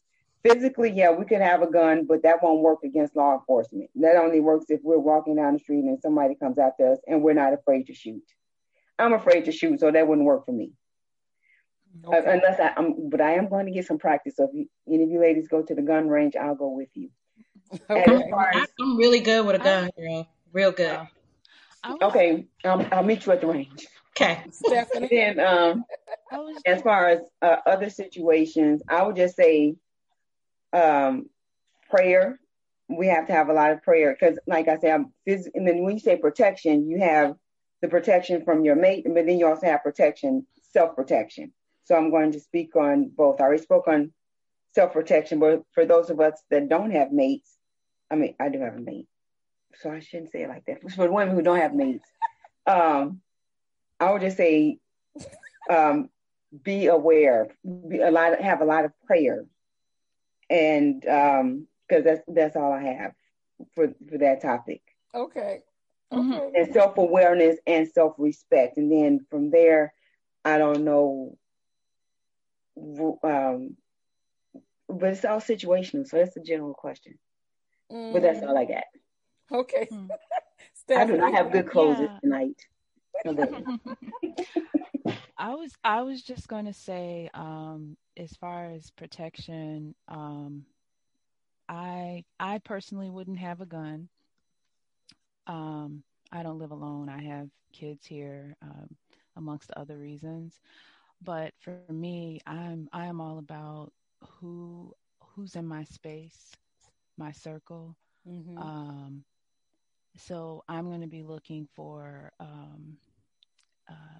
[0.41, 3.89] physically, yeah, we could have a gun, but that won't work against law enforcement.
[3.95, 7.21] That only works if we're walking down the street and somebody comes after us and
[7.21, 8.23] we're not afraid to shoot.
[8.97, 10.71] I'm afraid to shoot, so that wouldn't work for me.
[12.05, 12.17] Okay.
[12.17, 14.35] Uh, unless I, am but I am going to get some practice.
[14.37, 16.89] So if you, any of you ladies go to the gun range, I'll go with
[16.95, 17.09] you.
[17.89, 18.31] Okay.
[18.53, 20.27] As, I'm really good with a gun, girl.
[20.51, 20.99] Real good.
[22.01, 23.87] Okay, um, I'll meet you at the range.
[24.15, 25.07] Okay, Stephanie.
[25.11, 25.83] then, um,
[26.65, 29.75] as far as uh, other situations, I would just say,
[30.71, 31.29] um,
[31.89, 32.39] prayer.
[32.89, 35.67] We have to have a lot of prayer because, like I said, I'm phys- and
[35.67, 37.35] then when you say protection, you have
[37.81, 41.51] the protection from your mate, but then you also have protection, self protection.
[41.85, 43.41] So I'm going to speak on both.
[43.41, 44.13] I already spoke on
[44.73, 47.57] self protection, but for those of us that don't have mates,
[48.09, 49.07] I mean, I do have a mate,
[49.81, 50.81] so I shouldn't say it like that.
[50.91, 52.05] For the women who don't have mates,
[52.67, 53.21] um,
[53.99, 54.77] I would just say,
[55.69, 56.09] um,
[56.63, 57.47] be aware,
[57.87, 59.45] be a lot, have a lot of prayer,
[60.49, 61.67] and because um,
[62.03, 63.13] that's that's all I have
[63.73, 64.81] for for that topic.
[65.15, 65.61] Okay.
[66.13, 66.33] Mm-hmm.
[66.33, 66.61] Okay.
[66.61, 69.93] And self awareness and self respect, and then from there,
[70.45, 71.37] I don't know
[72.77, 73.77] um,
[74.87, 77.17] but it's all situational, so that's a general question.
[77.91, 78.13] Mm.
[78.13, 78.83] But that's all I got.
[79.51, 79.87] Okay.
[80.89, 80.97] Mm.
[80.97, 82.19] I do not have good closes yeah.
[82.19, 82.59] tonight.
[85.37, 90.65] I was I was just going to say, um, as far as protection, um,
[91.69, 94.09] I I personally wouldn't have a gun.
[95.47, 97.07] Um, I don't live alone.
[97.07, 98.89] I have kids here, um,
[99.35, 100.59] amongst other reasons
[101.23, 106.51] but for me i'm i am all about who who's in my space
[107.17, 107.95] my circle
[108.27, 108.57] mm-hmm.
[108.57, 109.23] um,
[110.17, 112.97] so i'm going to be looking for um,
[113.89, 114.19] uh,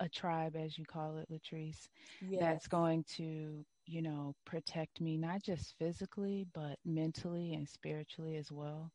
[0.00, 1.88] a tribe as you call it latrice
[2.26, 2.40] yes.
[2.40, 8.50] that's going to you know protect me not just physically but mentally and spiritually as
[8.50, 8.90] well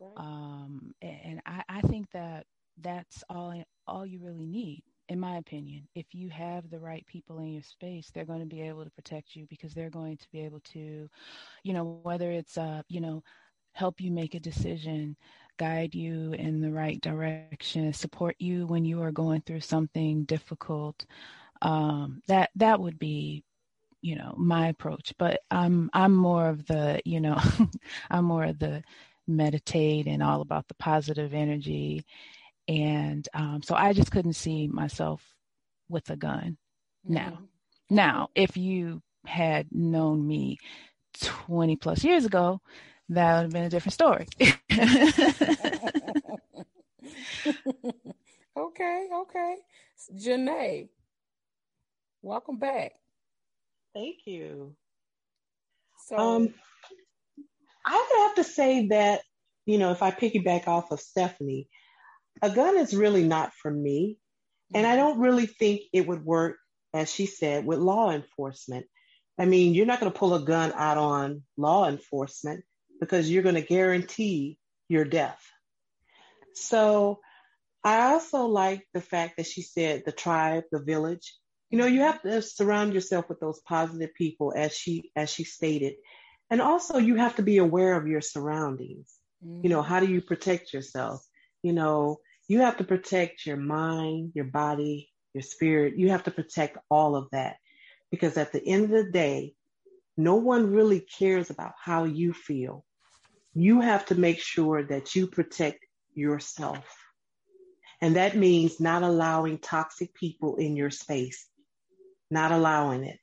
[0.00, 0.12] right.
[0.16, 2.46] um, and I, I think that
[2.82, 7.40] that's all all you really need in my opinion, if you have the right people
[7.40, 10.30] in your space, they're going to be able to protect you because they're going to
[10.32, 11.10] be able to,
[11.64, 13.22] you know, whether it's, uh, you know,
[13.74, 15.16] help you make a decision,
[15.58, 21.04] guide you in the right direction, support you when you are going through something difficult.
[21.62, 23.44] Um, that that would be,
[24.02, 25.12] you know, my approach.
[25.18, 27.38] But I'm I'm more of the, you know,
[28.10, 28.82] I'm more of the
[29.26, 32.04] meditate and all about the positive energy
[32.70, 35.20] and um, so I just couldn't see myself
[35.88, 36.56] with a gun
[37.04, 37.14] mm-hmm.
[37.14, 37.38] now.
[37.90, 40.58] Now, if you had known me
[41.20, 42.60] 20 plus years ago,
[43.08, 44.28] that would have been a different story.
[48.56, 49.56] okay, okay.
[50.14, 50.88] Janae,
[52.22, 52.92] welcome back.
[53.92, 54.76] Thank you.
[56.06, 56.54] So, um,
[57.84, 59.22] I would have to say that,
[59.66, 61.66] you know, if I piggyback off of Stephanie,
[62.42, 64.18] a gun is really not for me.
[64.72, 66.56] And I don't really think it would work,
[66.94, 68.86] as she said, with law enforcement.
[69.38, 72.64] I mean, you're not going to pull a gun out on law enforcement
[73.00, 75.40] because you're going to guarantee your death.
[76.54, 77.20] So
[77.82, 81.34] I also like the fact that she said the tribe, the village.
[81.70, 85.44] You know, you have to surround yourself with those positive people, as she as she
[85.44, 85.94] stated,
[86.50, 89.12] and also you have to be aware of your surroundings.
[89.44, 89.60] Mm-hmm.
[89.64, 91.24] You know, how do you protect yourself?
[91.62, 92.18] You know,
[92.50, 95.96] you have to protect your mind, your body, your spirit.
[95.96, 97.58] You have to protect all of that
[98.10, 99.54] because at the end of the day,
[100.16, 102.84] no one really cares about how you feel.
[103.54, 105.78] You have to make sure that you protect
[106.14, 106.84] yourself.
[108.00, 111.46] And that means not allowing toxic people in your space,
[112.32, 113.20] not allowing it.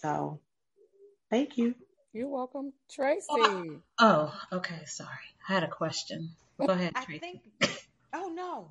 [0.00, 0.40] So,
[1.28, 1.74] thank you.
[2.14, 3.26] You're welcome, Tracy.
[3.28, 4.80] Oh, oh, okay.
[4.86, 5.10] Sorry,
[5.46, 6.30] I had a question.
[6.58, 7.16] Go ahead, Tracy.
[7.16, 7.75] I think.
[8.16, 8.70] Oh no.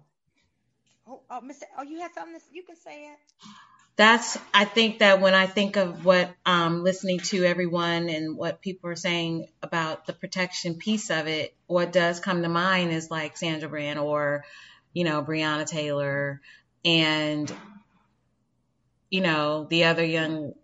[1.08, 1.64] Oh, oh, Mr.
[1.78, 2.39] Oh, you had something.
[2.52, 3.18] you can say it.
[3.96, 4.39] That's.
[4.54, 8.89] I think that when I think of what um, listening to everyone and what people
[8.89, 13.38] are saying about the protection piece of it, what does come to mind is like
[13.38, 14.46] Sandra Bland or,
[14.93, 16.41] you know, Breonna Taylor,
[16.84, 17.54] and
[19.12, 20.56] you know the other young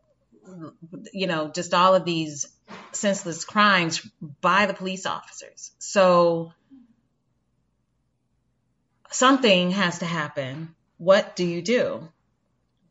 [1.14, 2.48] you know, just all of these
[2.92, 4.06] senseless crimes
[4.42, 5.72] by the police officers.
[5.80, 6.54] So
[9.12, 10.76] something has to happen.
[10.98, 12.08] What do you do?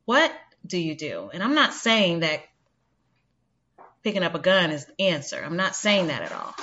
[0.04, 0.32] What
[0.66, 1.30] do you do?
[1.32, 2.40] And I'm not saying that
[4.02, 5.42] picking up a gun is the answer.
[5.44, 6.54] I'm not saying that at all.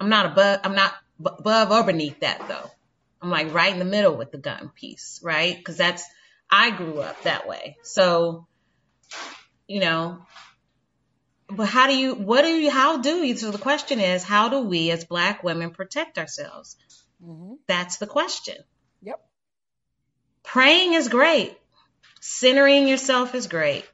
[0.00, 0.94] I'm not above I'm not
[1.24, 2.70] above or beneath that though.
[3.20, 5.62] I'm like right in the middle with the gun piece, right?
[5.64, 6.04] Cuz that's
[6.50, 7.76] I grew up that way.
[7.82, 8.46] So
[9.66, 10.24] you know,
[11.48, 14.48] but how do you, what do you, how do you, so the question is, how
[14.48, 16.76] do we as Black women protect ourselves?
[17.24, 17.54] Mm-hmm.
[17.66, 18.56] That's the question.
[20.44, 21.58] Praying is great.
[22.20, 23.84] Centering yourself is great.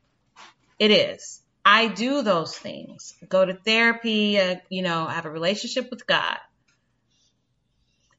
[0.78, 1.40] It is.
[1.64, 3.14] I do those things.
[3.28, 6.36] Go to therapy, uh, you know, I have a relationship with God.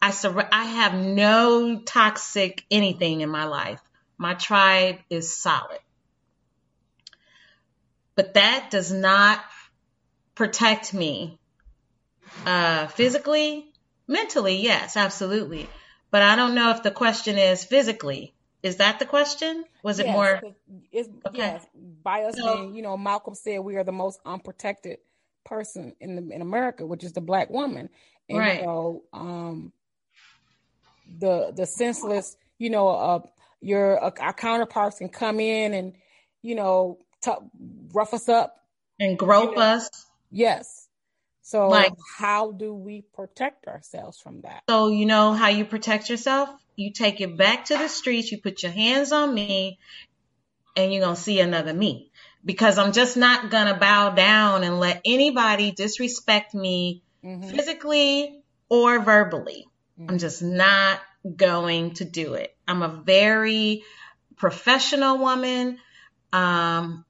[0.02, 3.82] I sur- I have no toxic anything in my life.
[4.18, 5.80] My tribe is solid.
[8.16, 9.40] But that does not
[10.36, 11.40] protect me
[12.46, 13.72] uh, physically.
[14.08, 15.70] Mentally, yes, absolutely.
[16.12, 18.34] But I don't know if the question is physically.
[18.62, 19.64] Is that the question?
[19.82, 20.42] Was it yes, more?
[20.92, 21.38] It's, okay.
[21.38, 21.66] Yes,
[22.04, 25.00] by us so, being, you know, Malcolm said we are the most unprotected
[25.44, 27.90] person in the in America, which is the black woman.
[28.30, 28.60] And right.
[28.60, 29.74] you know, um,
[31.20, 33.20] the the senseless, you know, uh,
[33.62, 35.94] your uh, our counterparts can come in and
[36.44, 37.32] you know t-
[37.94, 38.58] rough us up
[39.00, 39.62] and grope you know?
[39.62, 39.90] us.
[40.30, 40.81] Yes.
[41.42, 44.64] So like, how do we protect ourselves from that?
[44.70, 46.50] So you know how you protect yourself?
[46.76, 49.80] You take it back to the streets, you put your hands on me,
[50.76, 52.12] and you're gonna see another me.
[52.44, 57.50] Because I'm just not gonna bow down and let anybody disrespect me mm-hmm.
[57.50, 59.68] physically or verbally.
[60.00, 60.12] Mm-hmm.
[60.12, 61.00] I'm just not
[61.36, 62.56] going to do it.
[62.68, 63.84] I'm a very
[64.38, 65.78] professional woman.
[66.34, 67.06] Um,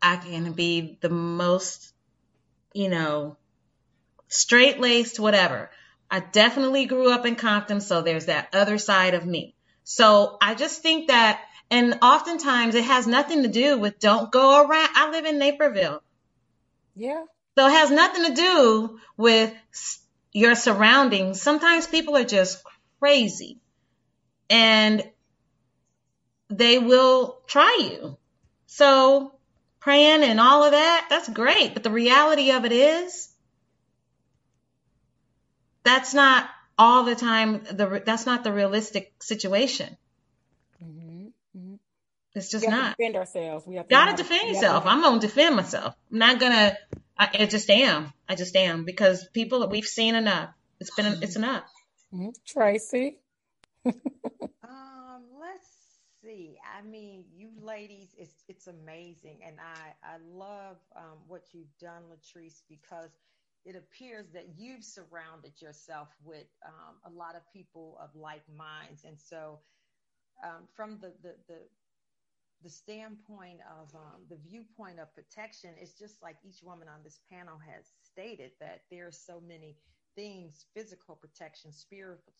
[0.00, 1.92] I can be the most,
[2.72, 3.36] you know,
[4.30, 5.70] straight laced, whatever.
[6.10, 9.54] I definitely grew up in Compton, so there's that other side of me.
[9.84, 14.66] So I just think that, and oftentimes it has nothing to do with don't go
[14.66, 14.88] around.
[14.94, 16.02] I live in Naperville.
[16.96, 17.24] Yeah.
[17.58, 19.52] So it has nothing to do with
[20.32, 21.42] your surroundings.
[21.42, 22.62] Sometimes people are just
[23.00, 23.58] crazy
[24.48, 25.02] and
[26.48, 28.16] they will try you.
[28.66, 29.34] So
[29.80, 31.74] praying and all of that, that's great.
[31.74, 33.29] But the reality of it is,
[35.84, 37.62] that's not all the time.
[37.64, 39.96] The that's not the realistic situation.
[40.82, 41.26] Mm-hmm.
[41.56, 41.74] Mm-hmm.
[42.34, 42.96] It's just not.
[42.96, 43.66] defend ourselves.
[43.66, 44.84] We have to gotta defend yourself.
[44.86, 45.94] I'm gonna defend myself.
[46.10, 46.76] I'm not gonna.
[47.18, 48.12] I, I, just am.
[48.28, 50.50] I just am because people that we've seen enough.
[50.80, 51.22] It's been.
[51.22, 51.64] It's enough.
[52.14, 52.30] Mm-hmm.
[52.46, 53.18] Tracy.
[54.62, 55.66] Um, let's
[56.22, 56.56] see.
[56.78, 62.02] I mean, you ladies, it's it's amazing, and I I love um, what you've done,
[62.10, 63.10] Latrice, because
[63.64, 69.04] it appears that you've surrounded yourself with um, a lot of people of like minds,
[69.04, 69.60] and so
[70.44, 71.60] um, from the the the
[72.62, 77.20] the standpoint of um, the viewpoint of protection, it's just like each woman on this
[77.32, 79.76] panel has stated that there are so many
[80.14, 82.32] things physical protection, spiritual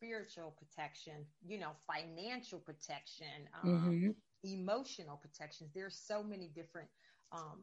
[0.00, 3.26] spiritual protection, you know, financial protection,
[3.62, 4.10] um, mm-hmm.
[4.50, 5.70] emotional protections.
[5.74, 6.88] There's so many different
[7.32, 7.62] um,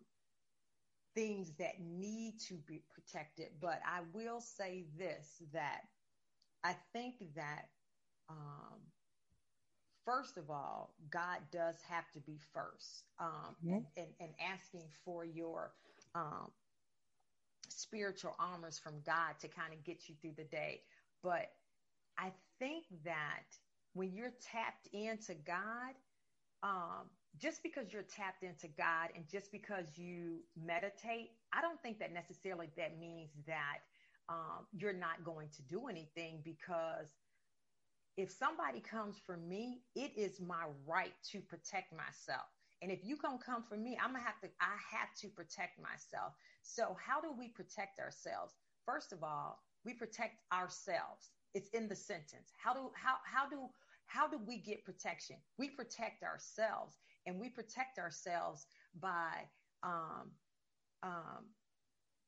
[1.17, 3.47] things that need to be protected.
[3.59, 5.81] But I will say this that
[6.63, 7.69] I think that,
[8.29, 8.77] um,
[10.05, 13.77] first of all, God does have to be first um, mm-hmm.
[13.97, 15.71] and, and, asking for your
[16.13, 16.51] um,
[17.67, 20.81] spiritual armors from God to kind of get you through the day.
[21.23, 21.51] But
[22.19, 23.45] I think that
[23.93, 25.95] when you're tapped into God,
[26.61, 27.09] um,
[27.39, 32.13] just because you're tapped into God and just because you meditate, I don't think that
[32.13, 33.79] necessarily that means that
[34.29, 37.13] um, you're not going to do anything because
[38.17, 42.47] if somebody comes for me, it is my right to protect myself.
[42.81, 45.79] And if you gonna come for me, I'm gonna have to, I have to protect
[45.81, 46.33] myself.
[46.61, 48.53] So how do we protect ourselves?
[48.85, 51.31] First of all, we protect ourselves.
[51.53, 52.51] It's in the sentence.
[52.57, 53.69] How do how how do
[54.05, 55.37] how do we get protection?
[55.57, 58.67] We protect ourselves, and we protect ourselves
[58.99, 59.49] by
[59.83, 60.31] um,
[61.03, 61.45] um,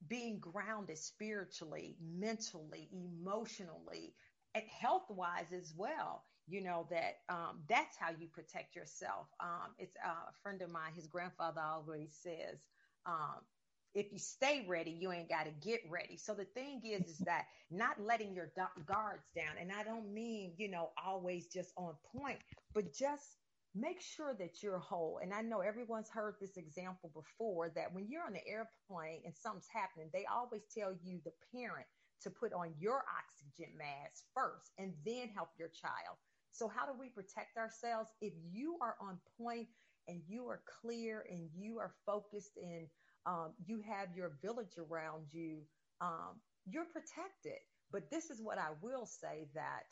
[0.08, 4.16] being grounded spiritually, mentally, emotionally,
[4.56, 6.26] and health wise as well.
[6.48, 9.28] You know that um, that's how you protect yourself.
[9.40, 10.94] Um, it's uh, a friend of mine.
[10.96, 12.60] His grandfather always says,
[13.06, 13.46] um,
[13.94, 17.20] "If you stay ready, you ain't got to get ready." So the thing is, is
[17.20, 18.52] that not letting your
[18.88, 22.40] guards down, and I don't mean you know always just on point,
[22.74, 23.38] but just
[23.76, 25.20] make sure that you're whole.
[25.22, 29.34] And I know everyone's heard this example before that when you're on the airplane and
[29.36, 31.86] something's happening, they always tell you, the parent,
[32.22, 36.18] to put on your oxygen mask first and then help your child.
[36.52, 38.10] So, how do we protect ourselves?
[38.22, 39.68] If you are on point
[40.08, 42.88] and you are clear and you are focused and
[43.26, 45.60] um, you have your village around you,
[46.02, 47.60] um, you're protected.
[47.92, 49.86] But this is what I will say that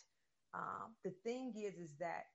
[0.54, 2.26] um, the thing is, is that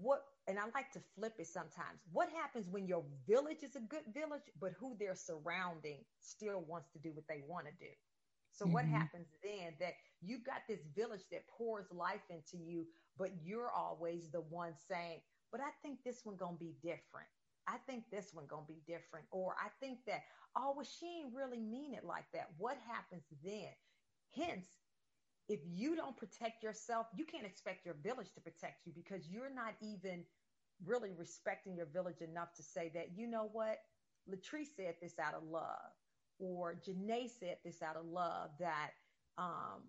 [0.00, 2.00] what and I like to flip it sometimes.
[2.12, 6.88] What happens when your village is a good village, but who they're surrounding still wants
[6.92, 7.92] to do what they want to do?
[8.50, 8.74] So mm-hmm.
[8.74, 9.92] what happens then that
[10.22, 12.86] you've got this village that pours life into you,
[13.18, 15.20] but you're always the one saying,
[15.52, 17.28] "But I think this one gonna be different.
[17.66, 20.22] I think this one gonna be different," or "I think that
[20.56, 23.74] oh, well, she ain't really mean it like that." What happens then?
[24.34, 24.66] Hence,
[25.48, 29.50] if you don't protect yourself, you can't expect your village to protect you because you're
[29.50, 30.24] not even
[30.84, 33.78] really respecting your village enough to say that, you know what,
[34.30, 35.92] Latrice said this out of love,
[36.38, 38.90] or Janae said this out of love, that
[39.38, 39.82] um,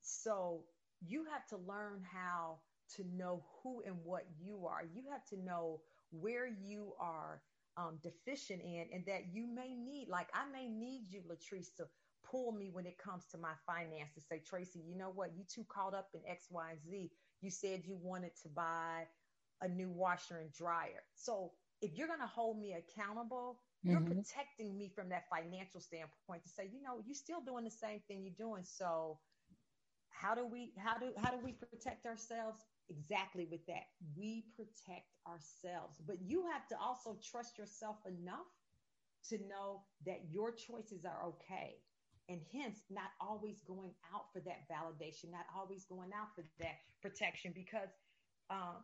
[0.00, 0.64] so
[1.06, 2.58] you have to learn how
[2.96, 4.82] to know who and what you are.
[4.94, 7.42] You have to know where you are
[7.76, 11.84] um, deficient in, and that you may need, like I may need you, Latrice, to
[12.28, 14.26] pull me when it comes to my finances.
[14.28, 15.30] Say, Tracy, you know what?
[15.36, 17.10] You too caught up in X, Y, and Z.
[17.40, 19.06] You said you wanted to buy
[19.62, 21.02] a new washer and dryer.
[21.14, 23.90] So if you're going to hold me accountable, mm-hmm.
[23.90, 27.70] you're protecting me from that financial standpoint to say, you know, you're still doing the
[27.70, 28.64] same thing you're doing.
[28.64, 29.18] So
[30.10, 32.64] how do we how do how do we protect ourselves?
[32.90, 33.86] Exactly with that.
[34.16, 36.00] We protect ourselves.
[36.06, 38.48] But you have to also trust yourself enough
[39.28, 41.76] to know that your choices are okay
[42.28, 46.76] and hence not always going out for that validation, not always going out for that
[47.00, 47.52] protection.
[47.54, 47.90] Because
[48.50, 48.82] um,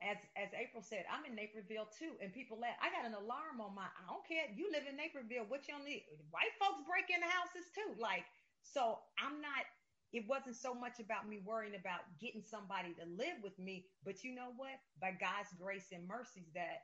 [0.00, 2.76] as as April said, I'm in Naperville too, and people laugh.
[2.80, 3.84] I got an alarm on my.
[3.84, 4.48] I don't care.
[4.52, 5.48] You live in Naperville.
[5.48, 6.08] What you need?
[6.32, 8.00] White folks break in the houses too.
[8.00, 8.24] Like
[8.64, 9.68] so, I'm not.
[10.12, 14.24] It wasn't so much about me worrying about getting somebody to live with me, but
[14.24, 14.74] you know what?
[15.00, 16.82] By God's grace and mercies, that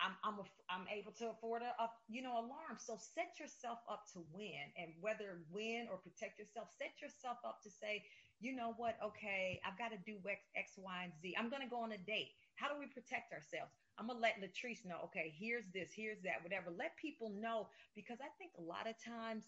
[0.00, 2.80] I'm I'm a, I'm able to afford a, a, you know alarm.
[2.80, 7.62] So set yourself up to win, and whether win or protect yourself, set yourself up
[7.64, 8.02] to say,
[8.40, 8.96] you know what?
[9.04, 11.34] Okay, I've got to do X, X, Y, and Z.
[11.38, 12.32] I'm gonna go on a date.
[12.56, 13.72] How do we protect ourselves?
[13.98, 15.00] I'm gonna let Latrice know.
[15.12, 16.70] Okay, here's this, here's that, whatever.
[16.72, 19.44] Let people know because I think a lot of times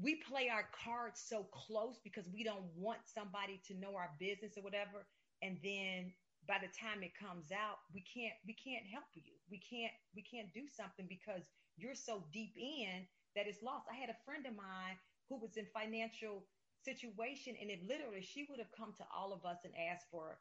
[0.00, 4.56] we play our cards so close because we don't want somebody to know our business
[4.56, 5.06] or whatever,
[5.42, 6.12] and then
[6.46, 9.34] by the time it comes out we can't we can't help you.
[9.50, 11.44] We can't we can't do something because
[11.76, 13.86] you're so deep in that it's lost.
[13.92, 14.96] I had a friend of mine
[15.28, 16.46] who was in financial
[16.84, 20.38] situation and if literally she would have come to all of us and asked for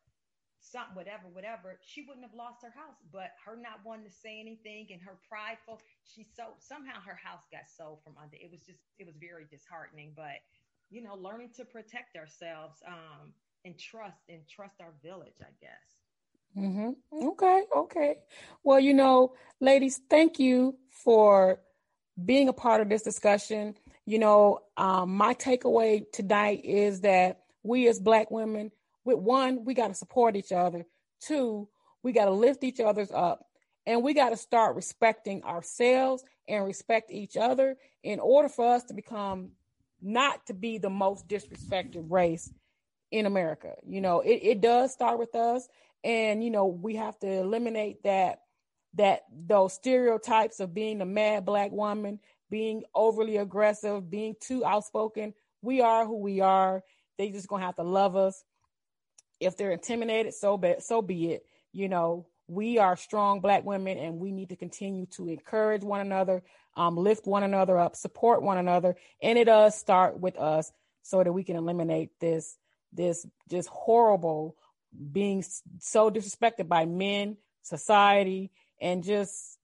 [0.60, 2.97] something whatever whatever she wouldn't have lost her house.
[3.12, 7.45] But her not wanting to say anything and her prideful she so somehow her house
[7.51, 8.38] got sold from under.
[8.38, 10.14] It was just it was very disheartening.
[10.16, 10.41] But
[10.89, 13.34] you know learning to protect ourselves um
[13.66, 15.96] and trust and trust our village, I guess.
[16.58, 17.28] Mm-hmm.
[17.29, 18.16] Okay, okay.
[18.63, 21.59] Well, you know, ladies, thank you for
[22.24, 23.75] being a part of this discussion.
[24.05, 28.71] You know, um, my takeaway tonight is that we as Black women,
[29.04, 30.86] with one, we got to support each other.
[31.20, 31.67] Two,
[32.04, 33.46] we got to lift each other's up.
[33.87, 38.83] And we got to start respecting ourselves and respect each other in order for us
[38.86, 39.51] to become
[40.01, 42.51] not to be the most disrespected race
[43.16, 43.75] in America.
[43.87, 45.67] You know, it, it does start with us.
[46.04, 48.42] And, you know, we have to eliminate that
[48.96, 52.20] that those stereotypes of being a mad black woman,
[52.50, 55.33] being overly aggressive, being too outspoken.
[55.62, 56.83] We are who we are.
[57.17, 58.43] They just gonna have to love us.
[59.39, 61.46] If they're intimidated, so be so be it.
[61.71, 66.01] You know, we are strong black women and we need to continue to encourage one
[66.01, 66.43] another,
[66.75, 68.96] um, lift one another up, support one another.
[69.21, 70.71] And it does start with us
[71.01, 72.58] so that we can eliminate this
[72.96, 74.55] this just horrible
[75.12, 75.43] being
[75.80, 78.51] so disrespected by men, society,
[78.82, 79.58] and just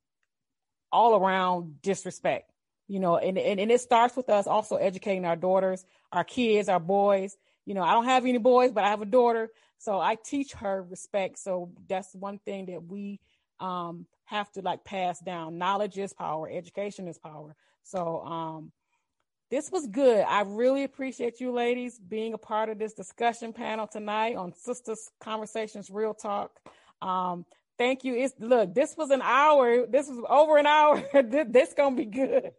[0.91, 2.51] all around disrespect.
[2.87, 6.67] You know, and, and, and it starts with us also educating our daughters, our kids,
[6.67, 7.37] our boys.
[7.65, 9.49] You know, I don't have any boys, but I have a daughter.
[9.77, 11.39] So I teach her respect.
[11.39, 13.21] So that's one thing that we
[13.61, 15.57] um, have to like pass down.
[15.57, 17.55] Knowledge is power, education is power.
[17.83, 18.71] So um,
[19.51, 20.21] this was good.
[20.21, 25.11] I really appreciate you ladies being a part of this discussion panel tonight on Sisters
[25.19, 26.57] Conversations Real Talk.
[27.01, 27.45] Um,
[27.77, 28.15] thank you.
[28.15, 29.85] It's look, this was an hour.
[29.85, 31.03] This was over an hour.
[31.21, 32.53] this, this gonna be good.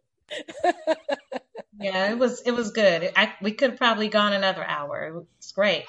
[1.79, 3.11] yeah, it was it was good.
[3.15, 5.07] I, we could have probably gone another hour.
[5.07, 5.85] It was great,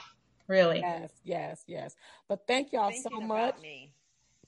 [0.48, 0.81] really.
[0.81, 1.94] Yes, yes, yes.
[2.28, 3.56] But thank y'all Thinking so much.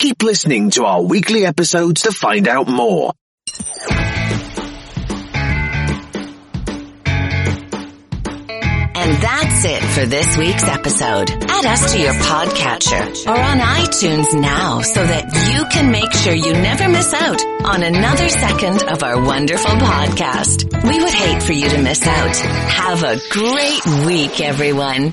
[0.00, 3.12] Keep listening to our weekly episodes to find out more.
[8.96, 11.30] And that's it for this week's episode.
[11.30, 16.32] Add us to your podcatcher or on iTunes now so that you can make sure
[16.32, 20.64] you never miss out on another second of our wonderful podcast.
[20.82, 22.36] We would hate for you to miss out.
[22.36, 25.12] Have a great week, everyone.